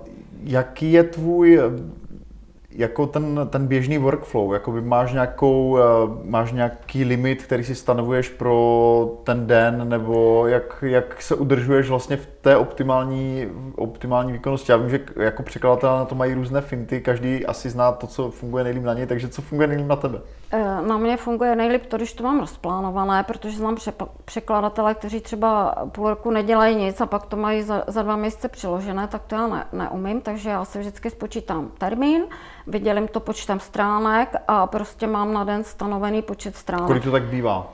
jaký 0.44 0.92
je 0.92 1.04
tvůj 1.04 1.60
jako 2.76 3.06
ten, 3.06 3.40
ten 3.50 3.66
běžný 3.66 3.98
workflow, 3.98 4.52
jako 4.52 4.70
by 4.70 4.80
máš, 4.80 5.12
nějakou, 5.12 5.78
eh, 5.78 5.82
máš 6.24 6.52
nějaký 6.52 7.04
limit, 7.04 7.42
který 7.42 7.64
si 7.64 7.74
stanovuješ 7.74 8.28
pro 8.28 9.18
ten 9.24 9.46
den, 9.46 9.88
nebo 9.88 10.46
jak, 10.46 10.84
jak 10.86 11.22
se 11.22 11.34
udržuješ 11.34 11.88
vlastně 11.88 12.16
v 12.16 12.26
té 12.26 12.56
optimální, 12.56 13.48
optimální 13.76 14.32
výkonnosti. 14.32 14.72
Já 14.72 14.78
vím, 14.78 14.90
že 14.90 15.00
jako 15.16 15.42
překladatel 15.42 15.96
na 15.96 16.04
to 16.04 16.14
mají 16.14 16.34
různé 16.34 16.60
finty, 16.60 17.00
každý 17.00 17.46
asi 17.46 17.70
zná 17.70 17.92
to, 17.92 18.06
co 18.06 18.30
funguje 18.30 18.64
nejlíp 18.64 18.82
na 18.82 18.94
něj, 18.94 19.06
takže 19.06 19.28
co 19.28 19.42
funguje 19.42 19.68
nejlíp 19.68 19.86
na 19.86 19.96
tebe? 19.96 20.20
Eh, 20.52 20.82
na 20.82 20.98
mě 20.98 21.16
funguje 21.16 21.56
nejlíp 21.56 21.86
to, 21.86 21.96
když 21.96 22.12
to 22.12 22.24
mám 22.24 22.40
rozplánované, 22.40 23.22
protože 23.22 23.56
znám 23.56 23.76
překladatele, 24.24 24.94
kteří 24.94 25.20
třeba 25.20 25.74
půl 25.92 26.08
roku 26.08 26.30
nedělají 26.30 26.76
nic 26.76 27.00
a 27.00 27.06
pak 27.06 27.26
to 27.26 27.36
mají 27.36 27.62
za, 27.62 27.84
za 27.86 28.02
dva 28.02 28.16
měsíce 28.16 28.48
přiložené, 28.48 29.08
tak 29.08 29.22
to 29.22 29.34
já 29.34 29.46
ne, 29.46 29.66
neumím, 29.72 30.20
takže 30.20 30.50
já 30.50 30.64
si 30.64 30.78
vždycky 30.78 31.10
spočítám 31.10 31.70
termín, 31.78 32.22
vydělím 32.66 33.08
to 33.08 33.20
počtem 33.20 33.60
stránek 33.60 34.34
a 34.48 34.66
prostě 34.66 35.06
mám 35.06 35.32
na 35.32 35.44
den 35.44 35.64
stanovený 35.64 36.22
počet 36.22 36.56
stránek. 36.56 36.86
Kolik 36.86 37.04
to 37.04 37.10
tak 37.10 37.22
bývá? 37.22 37.72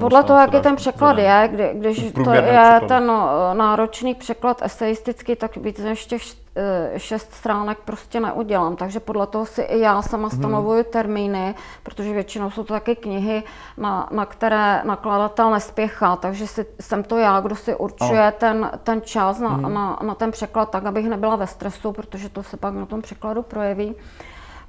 Podle 0.00 0.24
toho, 0.24 0.40
jaký 0.40 0.60
ten 0.60 0.76
překlad 0.76 1.18
je, 1.18 1.48
kdy, 1.52 1.70
když 1.74 2.12
to 2.24 2.30
je 2.32 2.42
překlad. 2.42 2.86
ten 2.88 3.06
no, 3.06 3.30
náročný 3.54 4.14
překlad 4.14 4.62
eseistický, 4.62 5.36
tak 5.36 5.56
víc 5.56 5.78
než 5.78 6.06
těch 6.06 6.22
eh, 6.32 6.34
šest 6.96 7.34
stránek 7.34 7.78
prostě 7.84 8.20
neudělám. 8.20 8.76
Takže 8.76 9.00
podle 9.00 9.26
toho 9.26 9.46
si 9.46 9.62
i 9.62 9.80
já 9.80 10.02
sama 10.02 10.28
mhm. 10.28 10.38
stanovuju 10.38 10.84
termíny, 10.84 11.54
protože 11.82 12.12
většinou 12.12 12.50
jsou 12.50 12.64
to 12.64 12.74
taky 12.74 12.96
knihy, 12.96 13.42
na, 13.76 14.08
na 14.10 14.26
které 14.26 14.82
nakladatel 14.84 15.50
nespěchá. 15.50 16.16
Takže 16.16 16.46
si, 16.46 16.66
jsem 16.80 17.02
to 17.02 17.18
já, 17.18 17.40
kdo 17.40 17.56
si 17.56 17.74
určuje 17.74 18.32
ten, 18.38 18.70
ten 18.82 19.02
čas 19.02 19.38
na, 19.38 19.48
hmm. 19.48 19.74
na, 19.74 19.98
na 20.02 20.14
ten 20.14 20.30
překlad 20.30 20.70
tak, 20.70 20.86
abych 20.86 21.08
nebyla 21.08 21.36
ve 21.36 21.46
stresu, 21.46 21.92
protože 21.92 22.28
to 22.28 22.42
se 22.42 22.56
pak 22.56 22.74
na 22.74 22.86
tom 22.86 23.02
překladu 23.02 23.42
projeví. 23.42 23.94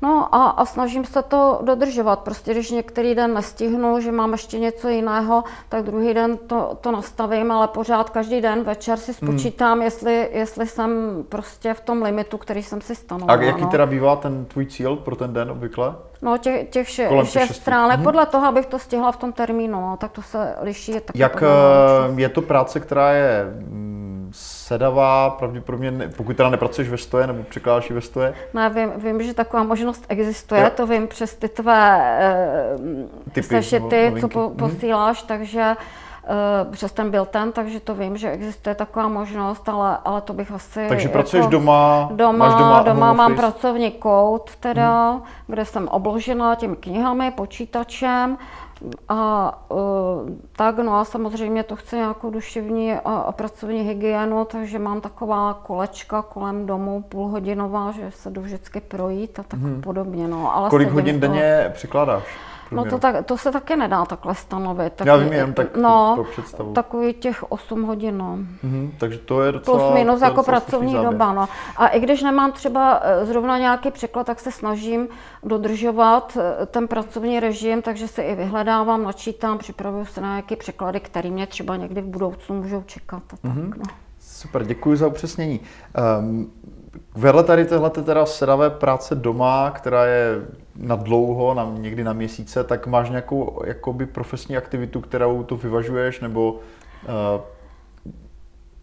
No 0.01 0.36
a, 0.36 0.50
a 0.50 0.65
snažím 0.65 1.06
se 1.06 1.22
to 1.22 1.60
dodržovat. 1.63 2.20
Prostě 2.20 2.51
když 2.51 2.72
některý 2.72 3.15
den 3.15 3.34
nestihnu, 3.34 4.00
že 4.00 4.12
mám 4.12 4.32
ještě 4.32 4.60
něco 4.60 4.89
jiného, 4.89 5.44
tak 5.70 5.84
druhý 5.84 6.13
den 6.13 6.38
to, 6.38 6.77
to 6.82 6.91
nastavím, 6.91 7.51
ale 7.51 7.68
pořád 7.68 8.10
každý 8.10 8.41
den 8.41 8.63
večer 8.63 8.98
si 8.98 9.12
hmm. 9.12 9.29
spočítám, 9.29 9.74
hmm. 9.74 9.82
jestli, 9.82 10.29
jestli 10.32 10.68
jsem 10.68 10.89
prostě 11.29 11.74
v 11.74 11.82
tom 11.82 12.01
limitu, 12.01 12.38
který 12.38 12.63
jsem 12.63 12.82
si 12.82 12.96
stanovila. 12.96 13.38
A 13.38 13.41
jaký 13.41 13.62
no. 13.62 13.68
teda 13.68 13.86
bývá 13.86 14.15
ten 14.15 14.46
tvůj 14.46 14.65
cíl 14.65 14.96
pro 14.96 15.15
ten 15.15 15.34
den 15.34 15.51
obvykle? 15.51 15.96
No 16.22 16.38
těch, 16.38 16.70
těch 16.70 16.89
še, 16.89 17.10
šest 17.24 17.56
stránek, 17.56 17.96
hmm. 17.96 18.03
podle 18.03 18.25
toho, 18.25 18.48
abych 18.48 18.65
to 18.65 18.79
stihla 18.79 19.12
v 19.12 19.18
tom 19.18 19.34
termínu, 19.34 19.82
no, 19.82 19.98
tak 19.98 20.12
to 20.12 20.22
se 20.22 20.56
liší. 20.62 20.91
Je 20.91 21.01
Jak 21.15 21.44
eh, 21.44 22.22
je 22.22 22.29
to 22.29 22.41
práce, 22.41 22.79
která 22.79 23.12
je 23.12 23.46
sedavá, 24.32 25.30
pravděpodobně, 25.30 25.92
ne, 25.92 26.08
pokud 26.08 26.38
teda 26.38 26.50
nepracuješ 26.50 26.90
ve 26.90 26.98
stoje 26.98 27.28
nebo 27.28 27.44
překládáš 27.44 27.92
ve 27.92 28.02
stoje? 28.02 28.34
Ne, 28.54 28.70
vím, 28.70 28.92
vím, 28.98 29.24
že 29.24 29.34
taková 29.34 29.64
možnost 29.64 30.06
existuje, 30.10 30.62
jo. 30.62 30.70
to 30.76 30.88
vím 30.88 31.08
přes 31.08 31.36
ty 31.36 31.50
tvé 31.50 32.20
uh, 32.80 33.32
Typy, 33.32 33.48
sešity, 33.48 34.14
co 34.22 34.28
po, 34.28 34.50
mhm. 34.50 34.58
posíláš, 34.58 35.24
takže 35.24 35.76
uh, 35.78 36.09
přes 36.72 36.92
ten 36.92 37.12
byl 37.12 37.26
ten, 37.26 37.52
takže 37.52 37.80
to 37.80 37.96
vím, 37.96 38.18
že 38.18 38.32
existuje 38.32 38.76
taková 38.76 39.08
možnost, 39.08 39.70
ale, 39.70 39.98
ale 40.06 40.22
to 40.22 40.34
bych 40.34 40.52
asi... 40.52 40.86
Takže 40.90 41.08
jako 41.08 41.14
pracuješ 41.14 41.48
doma? 41.48 42.10
Doma, 42.12 42.32
máš 42.32 42.60
doma, 42.60 42.82
doma 42.82 43.14
mám 43.14 43.36
pracovní 43.36 43.92
kout, 43.92 44.56
teda, 44.60 45.12
hmm. 45.12 45.22
kde 45.48 45.66
jsem 45.66 45.88
obložena 45.88 46.56
těmi 46.56 46.76
knihami, 46.76 47.32
počítačem, 47.32 48.38
a 49.10 49.54
uh, 49.70 49.80
tak, 50.56 50.78
no 50.78 50.96
a 50.96 51.06
samozřejmě 51.06 51.64
to 51.64 51.76
chce 51.76 51.96
nějakou 51.96 52.30
duševní 52.30 52.94
a, 52.94 53.00
a 53.00 53.32
pracovní 53.32 53.82
hygienu, 53.82 54.46
takže 54.46 54.80
mám 54.80 55.02
taková 55.02 55.54
kolečka 55.54 56.22
kolem 56.22 56.66
domu 56.66 57.02
půlhodinová, 57.10 57.92
že 57.92 58.12
se 58.12 58.30
jdu 58.30 58.42
vždycky 58.42 58.82
projít 58.82 59.40
a 59.40 59.44
tak 59.44 59.60
hmm. 59.60 59.82
podobně. 59.82 60.28
No, 60.28 60.56
ale 60.56 60.70
Kolik 60.70 60.90
hodin 60.90 61.16
to... 61.16 61.28
denně 61.28 61.72
překládáš? 61.74 62.24
No 62.72 62.86
to, 62.86 62.98
tak, 62.98 63.26
to 63.26 63.38
se 63.38 63.52
taky 63.52 63.76
nedá 63.76 64.06
takhle 64.06 64.36
stanovit. 64.36 64.94
Tak, 64.94 65.08
Já 65.08 65.16
vím 65.16 65.34
jen 65.34 65.54
tak 65.54 65.76
no, 65.76 66.12
pro 66.16 66.24
představu. 66.24 66.74
Takový 66.74 67.14
těch 67.14 67.52
8 67.52 67.84
hodin, 67.84 68.18
no. 68.18 68.38
Mm-hmm, 68.64 68.92
takže 68.98 69.18
to 69.18 69.42
je 69.42 69.52
docela... 69.52 69.78
Plus 69.78 69.94
minus 69.94 70.22
jako 70.22 70.44
pracovní 70.44 70.94
doba, 70.94 71.34
no. 71.34 71.48
A 71.78 71.88
i 71.88 72.00
když 72.00 72.22
nemám 72.22 72.52
třeba 72.52 73.00
eh, 73.04 73.26
zrovna 73.26 73.58
nějaký 73.58 73.92
překlad, 73.92 74.28
tak 74.28 74.40
se 74.40 74.52
snažím 74.52 75.08
dodržovat 75.44 76.38
eh, 76.42 76.66
ten 76.66 76.88
pracovní 76.88 77.40
režim, 77.40 77.82
takže 77.82 78.08
se 78.08 78.24
i 78.24 78.36
vyhledávám, 78.36 79.04
načítám, 79.04 79.58
připravuju 79.58 80.06
se 80.06 80.22
na 80.22 80.28
nějaké 80.28 80.56
překlady, 80.56 81.00
které 81.00 81.30
mě 81.30 81.48
třeba 81.48 81.76
někdy 81.76 82.02
v 82.02 82.06
budoucnu 82.06 82.56
můžou 82.62 82.84
čekat. 82.86 83.24
A 83.34 83.38
tak, 83.38 83.52
mm-hmm. 83.52 83.74
no. 83.78 84.09
Super, 84.20 84.64
děkuji 84.64 84.98
za 84.98 85.08
upřesnění. 85.08 85.60
Um, 86.20 86.52
vedle 87.16 87.44
tady 87.44 87.66
téhle 87.66 87.90
teda 87.90 88.26
sedavé 88.26 88.70
práce 88.70 89.16
doma, 89.16 89.72
která 89.72 90.06
je 90.06 90.42
na 90.76 90.96
dlouho, 90.96 91.54
na, 91.54 91.72
někdy 91.78 92.04
na 92.04 92.14
měsíce, 92.14 92.64
tak 92.64 92.88
máš 92.88 93.10
nějakou 93.10 93.62
jakoby 93.66 94.06
profesní 94.06 94.58
aktivitu, 94.58 95.02
kterou 95.02 95.44
to 95.44 95.58
vyvažuješ, 95.58 96.20
nebo 96.20 96.52
uh, 96.54 97.42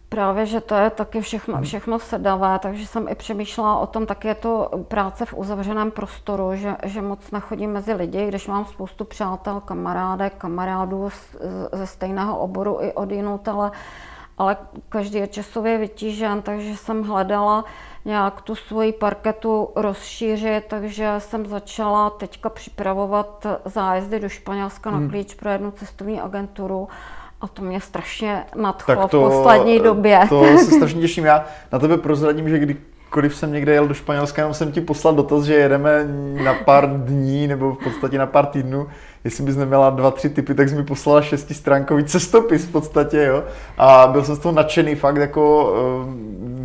Právě, 0.09 0.45
že 0.45 0.61
to 0.61 0.75
je 0.75 0.89
taky 0.89 1.21
všechno, 1.21 1.53
mhm. 1.53 1.63
všechno 1.63 1.99
sedavé, 1.99 2.59
takže 2.59 2.87
jsem 2.87 3.07
i 3.07 3.15
přemýšlela 3.15 3.79
o 3.79 3.87
tom, 3.87 4.05
tak 4.05 4.25
je 4.25 4.35
to 4.35 4.69
práce 4.87 5.25
v 5.25 5.33
uzavřeném 5.33 5.91
prostoru, 5.91 6.55
že, 6.55 6.75
že 6.83 7.01
moc 7.01 7.31
nechodím 7.31 7.71
mezi 7.71 7.93
lidi, 7.93 8.27
když 8.27 8.47
mám 8.47 8.65
spoustu 8.65 9.05
přátel, 9.05 9.59
kamarádek, 9.59 10.33
kamarádů 10.37 11.09
z, 11.09 11.35
ze 11.71 11.87
stejného 11.87 12.39
oboru 12.39 12.77
i 12.81 12.93
od 12.93 13.11
jinut, 13.11 13.47
ale, 13.47 13.71
ale 14.37 14.57
každý 14.89 15.17
je 15.17 15.27
časově 15.27 15.77
vytížen, 15.77 16.41
takže 16.41 16.77
jsem 16.77 17.03
hledala 17.03 17.65
nějak 18.05 18.41
tu 18.41 18.55
svoji 18.55 18.93
parketu 18.93 19.69
rozšířit, 19.75 20.65
takže 20.67 21.13
jsem 21.17 21.45
začala 21.45 22.09
teďka 22.09 22.49
připravovat 22.49 23.47
zájezdy 23.65 24.19
do 24.19 24.29
Španělska 24.29 24.89
hmm. 24.89 25.03
na 25.03 25.09
klíč 25.09 25.33
pro 25.33 25.49
jednu 25.49 25.71
cestovní 25.71 26.21
agenturu. 26.21 26.87
A 27.41 27.47
to 27.47 27.61
mě 27.61 27.81
strašně 27.81 28.43
nadchlo 28.55 28.95
tak 28.95 29.11
to, 29.11 29.19
v 29.19 29.29
poslední 29.29 29.79
době. 29.79 30.19
To 30.29 30.57
se 30.57 30.71
strašně 30.75 31.01
těším. 31.01 31.25
Já 31.25 31.45
na 31.71 31.79
tebe 31.79 31.97
prozradím, 31.97 32.49
že 32.49 32.59
kdykoliv 32.59 33.35
jsem 33.35 33.53
někde 33.53 33.73
jel 33.73 33.87
do 33.87 33.93
Španělska, 33.93 34.41
jenom 34.41 34.53
jsem 34.53 34.71
ti 34.71 34.81
poslal 34.81 35.15
dotaz, 35.15 35.43
že 35.43 35.53
jedeme 35.53 36.07
na 36.43 36.53
pár 36.53 36.89
dní 36.89 37.47
nebo 37.47 37.73
v 37.73 37.83
podstatě 37.83 38.17
na 38.17 38.25
pár 38.25 38.45
týdnů. 38.45 38.87
Jestli 39.27 39.43
bys 39.43 39.55
neměla 39.55 39.89
dva, 39.89 40.11
tři 40.11 40.29
typy, 40.29 40.53
tak 40.53 40.69
jsi 40.69 40.75
mi 40.75 40.83
poslala 40.83 41.21
šestistránkový 41.21 42.03
cestopis 42.03 42.65
v 42.65 42.71
podstatě, 42.71 43.23
jo. 43.23 43.43
A 43.77 44.07
byl 44.07 44.23
jsem 44.23 44.35
z 44.35 44.39
toho 44.39 44.51
nadšený, 44.55 44.95
fakt 44.95 45.15
jako 45.15 45.71
uh, 45.71 46.13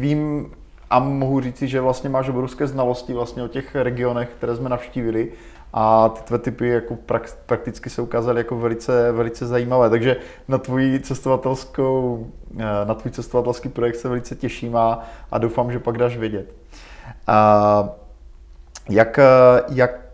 vím, 0.01 0.51
a 0.91 0.99
mohu 0.99 1.41
říci, 1.41 1.69
že 1.69 1.81
vlastně 1.81 2.11
máš 2.11 2.29
obrovské 2.29 2.67
znalosti 2.67 3.13
vlastně 3.13 3.43
o 3.43 3.49
těch 3.49 3.75
regionech, 3.75 4.29
které 4.39 4.57
jsme 4.57 4.69
navštívili 4.69 5.29
a 5.73 6.09
ty 6.09 6.23
tvé 6.23 6.39
typy 6.39 6.69
jako 6.69 6.99
prakticky 7.47 7.91
se 7.91 8.03
ukázaly 8.03 8.41
jako 8.41 8.59
velice, 8.59 9.13
velice 9.13 9.47
zajímavé. 9.47 9.91
Takže 9.91 10.17
na 10.49 10.59
tvůj 10.59 11.01
cestovatelskou, 11.03 12.27
eh, 12.59 12.65
na 12.85 12.95
tvůj 12.95 13.13
cestovatelský 13.13 13.69
projekt 13.69 13.97
se 13.97 14.09
velice 14.09 14.35
těším 14.35 14.77
a, 14.77 15.03
a 15.33 15.39
doufám, 15.39 15.73
že 15.73 15.79
pak 15.79 15.99
dáš 15.99 16.17
vědět. 16.17 16.55
A 17.27 17.89
jak, 18.89 19.19
eh, 19.19 19.25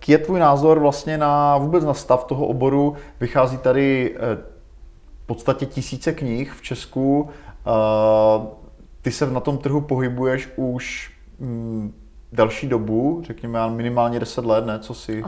jak 0.08 0.20
je 0.20 0.26
tvůj 0.26 0.40
názor 0.40 0.78
vlastně 0.78 1.18
na 1.18 1.58
vůbec 1.58 1.84
na 1.84 1.94
stav 1.94 2.24
toho 2.24 2.46
oboru? 2.46 2.96
Vychází 3.20 3.58
tady 3.58 4.16
eh, 4.16 4.36
v 5.22 5.26
podstatě 5.26 5.66
tisíce 5.66 6.12
knih 6.12 6.52
v 6.52 6.62
Česku, 6.62 7.28
ty 9.02 9.12
se 9.12 9.30
na 9.30 9.40
tom 9.40 9.58
trhu 9.58 9.80
pohybuješ 9.80 10.48
už 10.56 11.12
mm, 11.38 11.94
další 12.32 12.68
dobu, 12.68 13.22
řekněme 13.26 13.70
minimálně 13.70 14.20
10 14.20 14.44
let, 14.44 14.66
ne? 14.66 14.78
Co 14.78 14.94
si. 14.94 15.22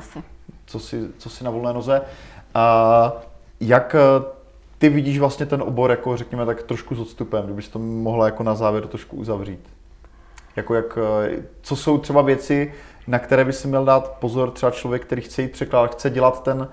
Co 0.67 0.79
si, 0.79 1.09
co 1.19 1.31
si 1.31 1.45
na 1.45 1.51
volné 1.51 1.73
noze. 1.73 2.03
A 2.55 3.13
jak 3.61 3.97
ty 4.79 4.89
vidíš 4.89 5.19
vlastně 5.19 5.47
ten 5.47 5.63
obor, 5.63 5.91
jako 5.91 6.17
řekněme 6.17 6.47
tak 6.47 6.63
trošku 6.63 6.95
s 6.95 7.01
odstupem, 7.01 7.45
kdybys 7.45 7.69
to 7.69 7.79
mohla 7.79 8.27
jako 8.27 8.43
na 8.43 8.55
závěr 8.55 8.87
trošku 8.87 9.17
uzavřít? 9.17 9.61
Jako 10.57 10.75
jak, 10.75 10.99
co 11.63 11.77
jsou 11.77 11.99
třeba 11.99 12.23
věci, 12.23 12.73
na 13.11 13.19
které 13.19 13.45
by 13.45 13.52
si 13.52 13.69
měl 13.69 13.85
dát 13.85 14.09
pozor 14.09 14.50
třeba 14.50 14.73
člověk, 14.73 15.02
který 15.02 15.23
chce 15.23 15.43
jít 15.43 15.52
překlad, 15.52 15.93
chce 15.93 16.11
dělat 16.11 16.43
ten 16.43 16.69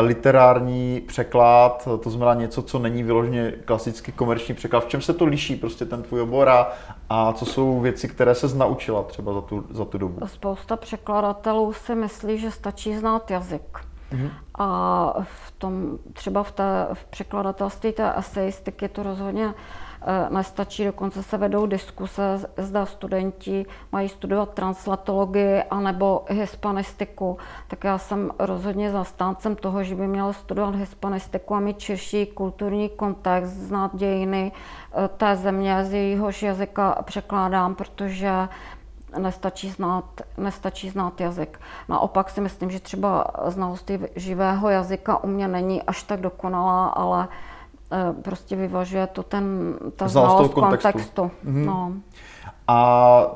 literární 0.00 1.00
překlad, 1.00 1.88
to 2.02 2.10
znamená 2.10 2.34
něco, 2.34 2.62
co 2.62 2.78
není 2.78 3.02
vyloženě 3.02 3.52
klasický 3.64 4.12
komerční 4.12 4.54
překlad. 4.54 4.84
V 4.84 4.88
čem 4.88 5.00
se 5.00 5.12
to 5.12 5.24
liší 5.24 5.56
prostě 5.56 5.84
ten 5.84 6.02
tvůj 6.02 6.20
obor 6.20 6.48
a, 6.48 6.72
a 7.08 7.32
co 7.32 7.46
jsou 7.46 7.80
věci, 7.80 8.08
které 8.08 8.34
se 8.34 8.56
naučila 8.56 9.02
třeba 9.02 9.32
za 9.32 9.40
tu, 9.40 9.64
za 9.70 9.84
tu 9.84 9.98
dobu? 9.98 10.26
Spousta 10.26 10.76
překladatelů 10.76 11.72
si 11.72 11.94
myslí, 11.94 12.38
že 12.38 12.50
stačí 12.50 12.96
znát 12.96 13.30
jazyk. 13.30 13.78
Mm-hmm. 14.12 14.30
A 14.58 15.14
v 15.22 15.50
tom, 15.58 15.98
třeba 16.12 16.42
v, 16.42 16.52
té, 16.52 16.86
v 16.92 17.04
překladatelství 17.04 17.92
té 17.92 18.12
eseistiky 18.16 18.88
to 18.88 19.02
rozhodně 19.02 19.46
Eh, 19.46 19.54
nestačí, 20.28 20.84
dokonce 20.84 21.22
se 21.22 21.38
vedou 21.38 21.66
diskuse, 21.66 22.38
zda 22.56 22.86
studenti 22.86 23.66
mají 23.92 24.08
studovat 24.08 24.54
translatologii 24.54 25.62
anebo 25.70 26.24
hispanistiku, 26.28 27.38
tak 27.68 27.84
já 27.84 27.98
jsem 27.98 28.30
rozhodně 28.38 28.90
zastáncem 28.90 29.56
toho, 29.56 29.84
že 29.84 29.94
by 29.94 30.06
měl 30.06 30.32
studovat 30.32 30.74
hispanistiku 30.74 31.54
a 31.54 31.60
mít 31.60 31.80
širší 31.80 32.26
kulturní 32.26 32.88
kontext, 32.88 33.52
znát 33.52 33.96
dějiny 33.96 34.52
eh, 34.52 35.08
té 35.08 35.36
země, 35.36 35.84
z 35.84 35.92
jejíhož 35.92 36.42
jazyka 36.42 37.02
překládám, 37.02 37.74
protože 37.74 38.48
nestačí 39.18 39.70
znát, 39.70 40.04
nestačí 40.36 40.90
znát 40.90 41.20
jazyk. 41.20 41.60
Naopak 41.88 42.30
si 42.30 42.40
myslím, 42.40 42.70
že 42.70 42.80
třeba 42.80 43.24
znalost 43.46 43.90
živého 44.16 44.68
jazyka 44.68 45.24
u 45.24 45.26
mě 45.26 45.48
není 45.48 45.82
až 45.82 46.02
tak 46.02 46.20
dokonalá, 46.20 46.88
ale 46.88 47.28
Eh, 47.28 47.55
prostě 48.22 48.56
vyvažuje 48.56 49.06
to 49.06 49.22
ten, 49.22 49.74
ta 49.96 50.08
znalost, 50.08 50.32
znalost 50.32 50.54
kontextu. 50.54 50.92
kontextu. 50.92 51.22
Mm-hmm. 51.22 51.64
No. 51.64 51.92
A 52.68 53.30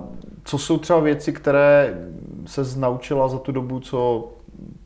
co 0.44 0.58
jsou 0.58 0.78
třeba 0.78 1.00
věci, 1.00 1.32
které 1.32 2.00
se 2.46 2.62
naučila 2.76 3.28
za 3.28 3.38
tu 3.38 3.52
dobu, 3.52 3.80
co 3.80 4.28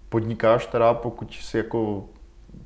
podnikáš, 0.08 0.66
teda 0.66 0.94
pokud 0.94 1.34
si 1.34 1.56
jako 1.56 2.04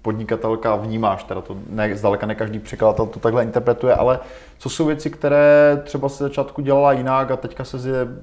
podnikatelka 0.02 0.76
vnímáš, 0.76 1.25
teda 1.25 1.40
to 1.40 1.57
ne, 1.71 1.97
zdaleka 1.97 2.26
ne 2.26 2.35
každý 2.35 2.59
překladatel 2.59 3.07
to 3.07 3.21
takhle 3.21 3.43
interpretuje, 3.43 3.95
ale 3.95 4.21
co 4.59 4.71
jsou 4.71 4.87
věci, 4.87 5.11
které 5.11 5.83
třeba 5.85 6.09
se 6.09 6.25
začátku 6.25 6.62
dělala 6.62 6.93
jinak 6.93 7.31
a 7.31 7.37
teďka, 7.37 7.64
se, 7.64 7.78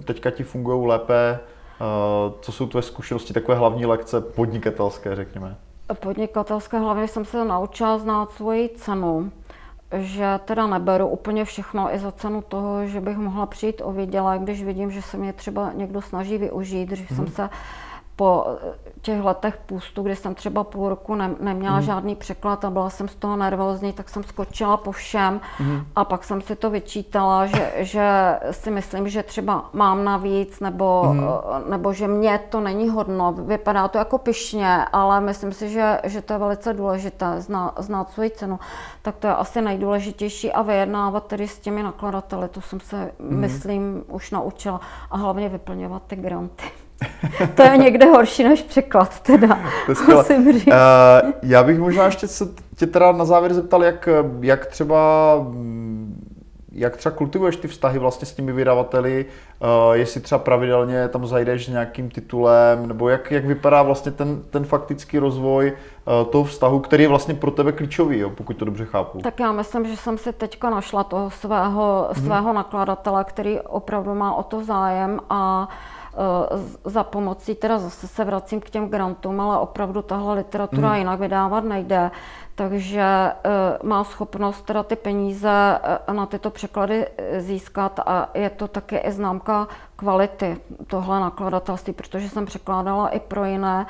teďka 0.06 0.32
ti 0.32 0.44
fungují 0.44 0.88
lépe, 0.88 1.40
uh, 1.40 2.34
co 2.42 2.52
jsou 2.52 2.68
tvoje 2.68 2.84
zkušenosti, 2.84 3.34
takové 3.34 3.58
hlavní 3.58 3.86
lekce 3.86 4.22
podnikatelské, 4.22 5.16
řekněme? 5.16 5.56
Podnikatelské 5.94 6.80
hlavně 6.80 7.08
jsem 7.08 7.26
se 7.26 7.46
naučila 7.46 7.98
znát 7.98 8.32
svoji 8.32 8.70
cenu, 8.70 9.32
že 9.94 10.40
teda 10.46 10.68
neberu 10.68 11.08
úplně 11.08 11.46
všechno 11.46 11.94
i 11.94 12.00
za 12.00 12.12
cenu 12.12 12.42
toho, 12.42 12.88
že 12.88 13.02
bych 13.02 13.18
mohla 13.18 13.46
přijít 13.46 13.82
o 13.84 13.92
výdělek, 13.92 14.42
když 14.42 14.64
vidím, 14.64 14.92
že 14.92 15.02
se 15.02 15.18
mě 15.18 15.34
třeba 15.34 15.72
někdo 15.74 16.02
snaží 16.02 16.38
využít, 16.38 16.92
že 16.92 17.04
mm-hmm. 17.04 17.16
jsem 17.16 17.28
se 17.28 17.50
po 18.16 18.46
těch 19.02 19.24
letech 19.24 19.58
půstu, 19.66 20.04
kdy 20.04 20.16
jsem 20.16 20.36
třeba 20.36 20.64
půl 20.64 20.90
roku 20.90 21.16
ne, 21.16 21.36
neměla 21.40 21.76
mm. 21.76 21.82
žádný 21.82 22.16
překlad 22.16 22.66
a 22.66 22.70
byla 22.70 22.90
jsem 22.90 23.08
z 23.08 23.16
toho 23.16 23.38
nervózní, 23.38 23.94
tak 23.94 24.10
jsem 24.10 24.24
skočila 24.24 24.78
po 24.78 24.92
všem 24.92 25.42
mm. 25.60 25.86
a 25.96 26.06
pak 26.06 26.24
jsem 26.24 26.42
si 26.42 26.56
to 26.56 26.70
vyčítala, 26.70 27.46
že, 27.46 27.74
že 27.78 28.10
si 28.52 28.72
myslím, 28.72 29.10
že 29.10 29.24
třeba 29.24 29.70
mám 29.74 30.04
navíc 30.04 30.60
nebo, 30.60 31.04
mm. 31.14 31.24
nebo 31.70 31.94
že 31.94 32.08
mě 32.08 32.40
to 32.50 32.60
není 32.60 32.90
hodno. 32.90 33.34
Vypadá 33.34 33.88
to 33.88 33.98
jako 33.98 34.18
pyšně, 34.18 34.86
ale 34.94 35.22
myslím 35.22 35.54
si, 35.54 35.70
že, 35.70 36.00
že 36.04 36.22
to 36.22 36.34
je 36.34 36.40
velice 36.40 36.74
důležité 36.74 37.42
zná, 37.42 37.74
znát 37.78 38.10
svoji 38.10 38.30
cenu. 38.30 38.60
Tak 39.02 39.16
to 39.16 39.28
je 39.28 39.36
asi 39.36 39.62
nejdůležitější 39.62 40.52
a 40.52 40.62
vyjednávat 40.62 41.28
tedy 41.28 41.48
s 41.48 41.60
těmi 41.60 41.84
nakladateli, 41.84 42.50
to 42.50 42.62
jsem 42.62 42.80
se, 42.80 43.12
mm. 43.20 43.38
myslím, 43.40 44.04
už 44.08 44.32
naučila 44.32 44.82
a 45.12 45.18
hlavně 45.18 45.50
vyplňovat 45.50 46.04
ty 46.08 46.16
granty 46.16 46.66
to 47.56 47.64
je 47.64 47.78
někde 47.78 48.06
horší 48.06 48.44
než 48.44 48.62
překlad, 48.62 49.20
teda. 49.20 49.60
To 49.88 50.16
musím 50.16 50.54
říct. 50.54 50.68
Uh, 50.68 51.32
já 51.44 51.64
bych 51.64 51.80
možná 51.80 52.06
ještě 52.06 52.28
se 52.28 52.46
tě 52.76 52.88
teda 52.88 53.12
na 53.12 53.26
závěr 53.26 53.54
zeptal, 53.54 53.84
jak, 53.84 54.10
jak 54.42 54.66
třeba 54.66 54.98
jak 56.78 56.98
třeba 56.98 57.16
kultivuješ 57.16 57.56
ty 57.56 57.68
vztahy 57.68 58.00
vlastně 58.00 58.26
s 58.26 58.34
těmi 58.34 58.52
vydavateli, 58.52 59.26
uh, 59.60 59.94
jestli 59.94 60.22
třeba 60.22 60.40
pravidelně 60.40 61.08
tam 61.08 61.28
zajdeš 61.28 61.66
s 61.66 61.70
nějakým 61.70 62.10
titulem, 62.10 62.88
nebo 62.88 63.10
jak, 63.10 63.32
jak 63.32 63.46
vypadá 63.46 63.82
vlastně 63.82 64.12
ten, 64.12 64.42
ten 64.50 64.66
faktický 64.66 65.20
rozvoj 65.20 65.72
uh, 65.72 66.32
toho 66.32 66.44
vztahu, 66.44 66.80
který 66.80 67.04
je 67.04 67.10
vlastně 67.10 67.34
pro 67.34 67.52
tebe 67.52 67.72
klíčový, 67.72 68.20
jo, 68.20 68.30
pokud 68.30 68.58
to 68.58 68.66
dobře 68.66 68.86
chápu. 68.86 69.20
Tak 69.20 69.40
já 69.40 69.52
myslím, 69.52 69.88
že 69.88 69.98
jsem 69.98 70.18
si 70.18 70.34
teďka 70.34 70.70
našla 70.70 71.04
toho 71.04 71.30
svého, 71.30 72.10
mm-hmm. 72.12 72.26
svého 72.26 72.54
nakladatele, 72.54 73.24
který 73.24 73.60
opravdu 73.60 74.16
má 74.16 74.36
o 74.36 74.44
to 74.44 74.64
zájem 74.64 75.20
a 75.30 75.68
uh, 75.70 75.95
za 76.84 77.04
pomocí, 77.04 77.56
teda 77.56 77.80
zase 77.80 78.08
se 78.08 78.24
vracím 78.24 78.60
k 78.60 78.70
těm 78.70 78.90
grantům, 78.90 79.42
ale 79.42 79.60
opravdu 79.60 80.02
tahle 80.02 80.34
literatura 80.34 80.90
hmm. 80.90 80.98
jinak 80.98 81.20
vydávat 81.20 81.64
nejde, 81.64 82.12
takže 82.56 83.02
eh, 83.02 83.78
má 83.84 84.04
schopnost 84.04 84.62
teda 84.62 84.84
ty 84.84 84.96
peníze 84.96 85.80
eh, 86.08 86.14
na 86.14 86.26
tyto 86.26 86.50
překlady 86.50 87.08
získat 87.38 88.00
a 88.06 88.30
je 88.34 88.50
to 88.50 88.68
také 88.68 88.98
i 88.98 89.12
známka 89.12 89.68
kvality 89.96 90.58
tohle 90.88 91.20
nakladatelství, 91.20 91.94
protože 91.94 92.30
jsem 92.30 92.46
překládala 92.46 93.10
i 93.10 93.20
pro 93.20 93.46
jiné 93.46 93.86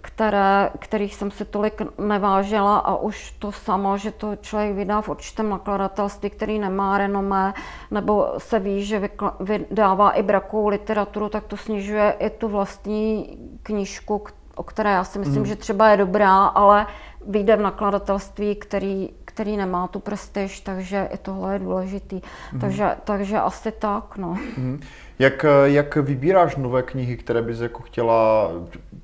které, 0.00 0.70
kterých 0.78 1.14
jsem 1.14 1.30
si 1.30 1.44
tolik 1.44 1.82
nevážila 1.98 2.78
a 2.78 2.96
už 2.96 3.30
to 3.30 3.52
samo, 3.52 3.98
že 3.98 4.10
to 4.10 4.36
člověk 4.36 4.76
vydá 4.76 5.00
v 5.00 5.08
určitém 5.08 5.48
nakladatelství, 5.48 6.30
který 6.30 6.58
nemá 6.58 6.98
renomé, 6.98 7.54
nebo 7.90 8.34
se 8.38 8.58
ví, 8.58 8.84
že 8.84 9.10
vydává 9.40 10.10
i 10.10 10.22
brakou 10.22 10.68
literaturu, 10.68 11.28
tak 11.28 11.44
to 11.44 11.56
snižuje 11.56 12.10
i 12.18 12.30
tu 12.30 12.48
vlastní 12.48 13.38
knížku, 13.62 14.24
o 14.54 14.62
které 14.62 14.92
já 14.92 15.04
si 15.04 15.18
myslím, 15.18 15.38
mm. 15.38 15.46
že 15.46 15.56
třeba 15.56 15.88
je 15.88 15.96
dobrá, 15.96 16.44
ale 16.44 16.86
vyjde 17.26 17.56
v 17.56 17.60
nakladatelství, 17.60 18.54
který, 18.54 19.08
který 19.24 19.56
nemá 19.56 19.88
tu 19.88 20.00
prestiž, 20.00 20.60
takže 20.60 21.08
i 21.12 21.18
tohle 21.18 21.52
je 21.52 21.58
důležitý. 21.58 22.20
Mm. 22.52 22.60
Takže, 22.60 22.96
takže 23.04 23.38
asi 23.38 23.72
tak, 23.72 24.16
no. 24.16 24.38
Mm. 24.56 24.80
Jak, 25.18 25.46
jak 25.64 25.96
vybíráš 25.96 26.56
nové 26.56 26.82
knihy, 26.82 27.16
které 27.16 27.42
bys 27.42 27.60
jako 27.60 27.82
chtěla, 27.82 28.50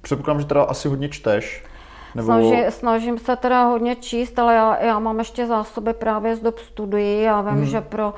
předpokládám, 0.00 0.40
že 0.40 0.46
teda 0.46 0.62
asi 0.62 0.88
hodně 0.88 1.09
čteš, 1.09 1.64
nebo... 2.14 2.26
Snaží, 2.26 2.57
snažím 2.68 3.18
se 3.18 3.37
teda 3.37 3.64
hodně 3.64 3.96
číst, 3.96 4.38
ale 4.38 4.54
já, 4.54 4.76
já 4.85 4.98
mám 4.98 5.18
ještě 5.18 5.46
zásoby 5.46 5.92
právě 5.92 6.37
z 6.37 6.40
dob 6.40 6.59
studií. 6.59 7.22
Já 7.22 7.40
vím, 7.40 7.54
hmm. 7.54 7.66
že 7.66 7.81
pro 7.81 8.09
uh, 8.09 8.14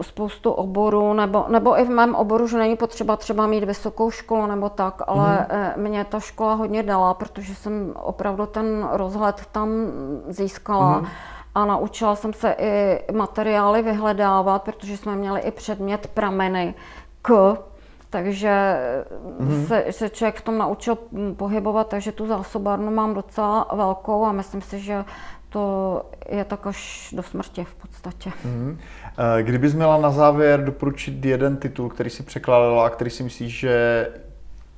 spoustu 0.00 0.52
oborů, 0.52 1.12
nebo, 1.12 1.44
nebo 1.48 1.78
i 1.78 1.84
v 1.84 1.90
mém 1.90 2.14
oboru, 2.14 2.46
že 2.46 2.58
není 2.58 2.76
potřeba 2.76 3.16
třeba 3.16 3.46
mít 3.46 3.64
vysokou 3.64 4.10
školu 4.10 4.46
nebo 4.46 4.68
tak, 4.68 5.02
ale 5.06 5.46
hmm. 5.50 5.84
mě 5.84 6.04
ta 6.04 6.20
škola 6.20 6.54
hodně 6.54 6.82
dala, 6.82 7.14
protože 7.14 7.54
jsem 7.54 7.94
opravdu 8.02 8.46
ten 8.46 8.88
rozhled 8.92 9.42
tam 9.52 9.68
získala. 10.28 10.92
Hmm 10.92 11.06
a 11.54 11.64
naučila 11.64 12.16
jsem 12.16 12.32
se 12.32 12.56
i 12.58 12.98
materiály 13.12 13.82
vyhledávat, 13.82 14.62
protože 14.62 14.96
jsme 14.96 15.16
měli 15.16 15.40
i 15.40 15.50
předmět 15.50 16.06
prameny 16.06 16.74
k, 17.22 17.56
takže 18.10 18.76
mm-hmm. 19.40 19.66
se, 19.66 19.84
se 19.90 20.10
člověk 20.10 20.36
v 20.36 20.42
tom 20.42 20.58
naučil 20.58 20.98
pohybovat, 21.36 21.88
takže 21.88 22.12
tu 22.12 22.26
zásobárnu 22.26 22.90
mám 22.90 23.14
docela 23.14 23.68
velkou 23.72 24.24
a 24.24 24.32
myslím 24.32 24.62
si, 24.62 24.80
že 24.80 25.04
to 25.52 26.02
je 26.28 26.44
tak 26.44 26.66
až 26.66 27.08
do 27.16 27.22
smrti 27.22 27.64
v 27.64 27.74
podstatě. 27.74 28.32
Mm-hmm. 28.46 28.76
Kdybys 29.42 29.74
měla 29.74 29.96
na 29.96 30.10
závěr 30.10 30.64
doporučit 30.64 31.24
jeden 31.24 31.56
titul, 31.56 31.88
který 31.88 32.10
si 32.10 32.22
překládala 32.22 32.86
a 32.86 32.90
který 32.90 33.10
si 33.10 33.22
myslíš, 33.22 33.58
že 33.58 34.08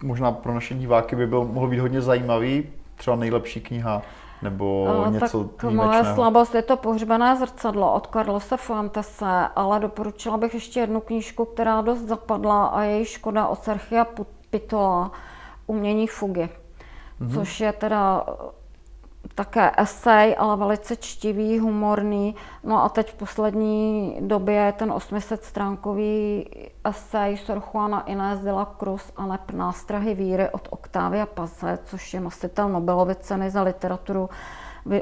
možná 0.02 0.32
pro 0.32 0.54
naše 0.54 0.74
diváky 0.74 1.16
by 1.16 1.26
byl, 1.26 1.44
mohl 1.44 1.68
být 1.68 1.78
hodně 1.78 2.00
zajímavý, 2.00 2.66
třeba 2.96 3.16
nejlepší 3.16 3.60
kniha 3.60 4.02
nebo 4.42 4.86
uh, 5.06 5.12
něco 5.12 5.44
tak 5.44 5.72
moje 5.72 6.04
slabost 6.04 6.54
je 6.54 6.62
to 6.62 6.76
pohřbené 6.76 7.36
zrcadlo 7.36 7.94
od 7.94 8.06
Carlose 8.06 8.56
Fuentese, 8.56 9.48
ale 9.56 9.80
doporučila 9.80 10.36
bych 10.36 10.54
ještě 10.54 10.80
jednu 10.80 11.00
knížku, 11.00 11.44
která 11.44 11.80
dost 11.80 12.00
zapadla 12.00 12.66
a 12.66 12.82
je 12.82 13.04
škoda 13.04 13.46
od 13.46 13.62
Serchia 13.62 14.06
Pitola, 14.50 15.10
Umění 15.66 16.06
fugy, 16.06 16.48
mm-hmm. 17.20 17.34
což 17.34 17.60
je 17.60 17.72
teda 17.72 18.26
také 19.34 19.70
esej, 19.78 20.36
ale 20.38 20.56
velice 20.56 20.96
čtivý, 20.96 21.58
humorný. 21.58 22.34
No 22.64 22.84
a 22.84 22.88
teď 22.88 23.12
v 23.12 23.14
poslední 23.14 24.16
době 24.20 24.54
je 24.54 24.72
ten 24.72 24.92
800 24.92 25.44
stránkový 25.44 26.46
esej 26.84 27.36
Sor 27.36 27.62
Juana 27.72 28.00
Inés 28.00 28.40
de 28.40 28.52
la 28.52 28.74
Cruz 28.78 29.12
a 29.16 29.26
nep 29.26 29.50
nástrahy 29.50 30.14
víry 30.14 30.48
od 30.50 30.68
Octavia 30.70 31.26
Pase, 31.26 31.78
což 31.84 32.14
je 32.14 32.20
nositel 32.20 32.68
Nobelovy 32.68 33.14
ceny 33.14 33.50
za 33.50 33.62
literaturu 33.62 34.30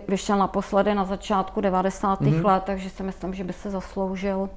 vyšel 0.09 0.39
naposledy 0.39 0.95
na 0.95 1.05
začátku 1.05 1.61
90. 1.61 2.21
Mm-hmm. 2.21 2.45
let, 2.45 2.63
takže 2.67 2.91
si 2.91 3.03
myslím, 3.03 3.35
že 3.35 3.45
by 3.45 3.53
se 3.53 3.71
zasloužil 3.71 4.49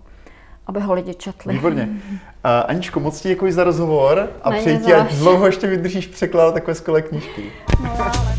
aby 0.67 0.79
ho 0.79 0.93
lidi 0.93 1.13
četli. 1.13 1.53
Výborně. 1.53 1.89
Uh, 1.91 2.19
Aničko, 2.65 2.99
moc 2.99 3.21
ti 3.21 3.29
děkuji 3.29 3.51
za 3.51 3.63
rozhovor 3.63 4.29
a 4.43 4.51
přeji 4.51 4.79
ti, 4.79 4.93
ať 4.93 5.13
dlouho 5.13 5.45
ještě 5.45 5.67
vydržíš 5.67 6.07
překládat 6.07 6.53
takové 6.53 6.75
skvělé 6.75 7.01
knížky. 7.01 7.51
No, 7.83 7.91
ale... 7.99 8.34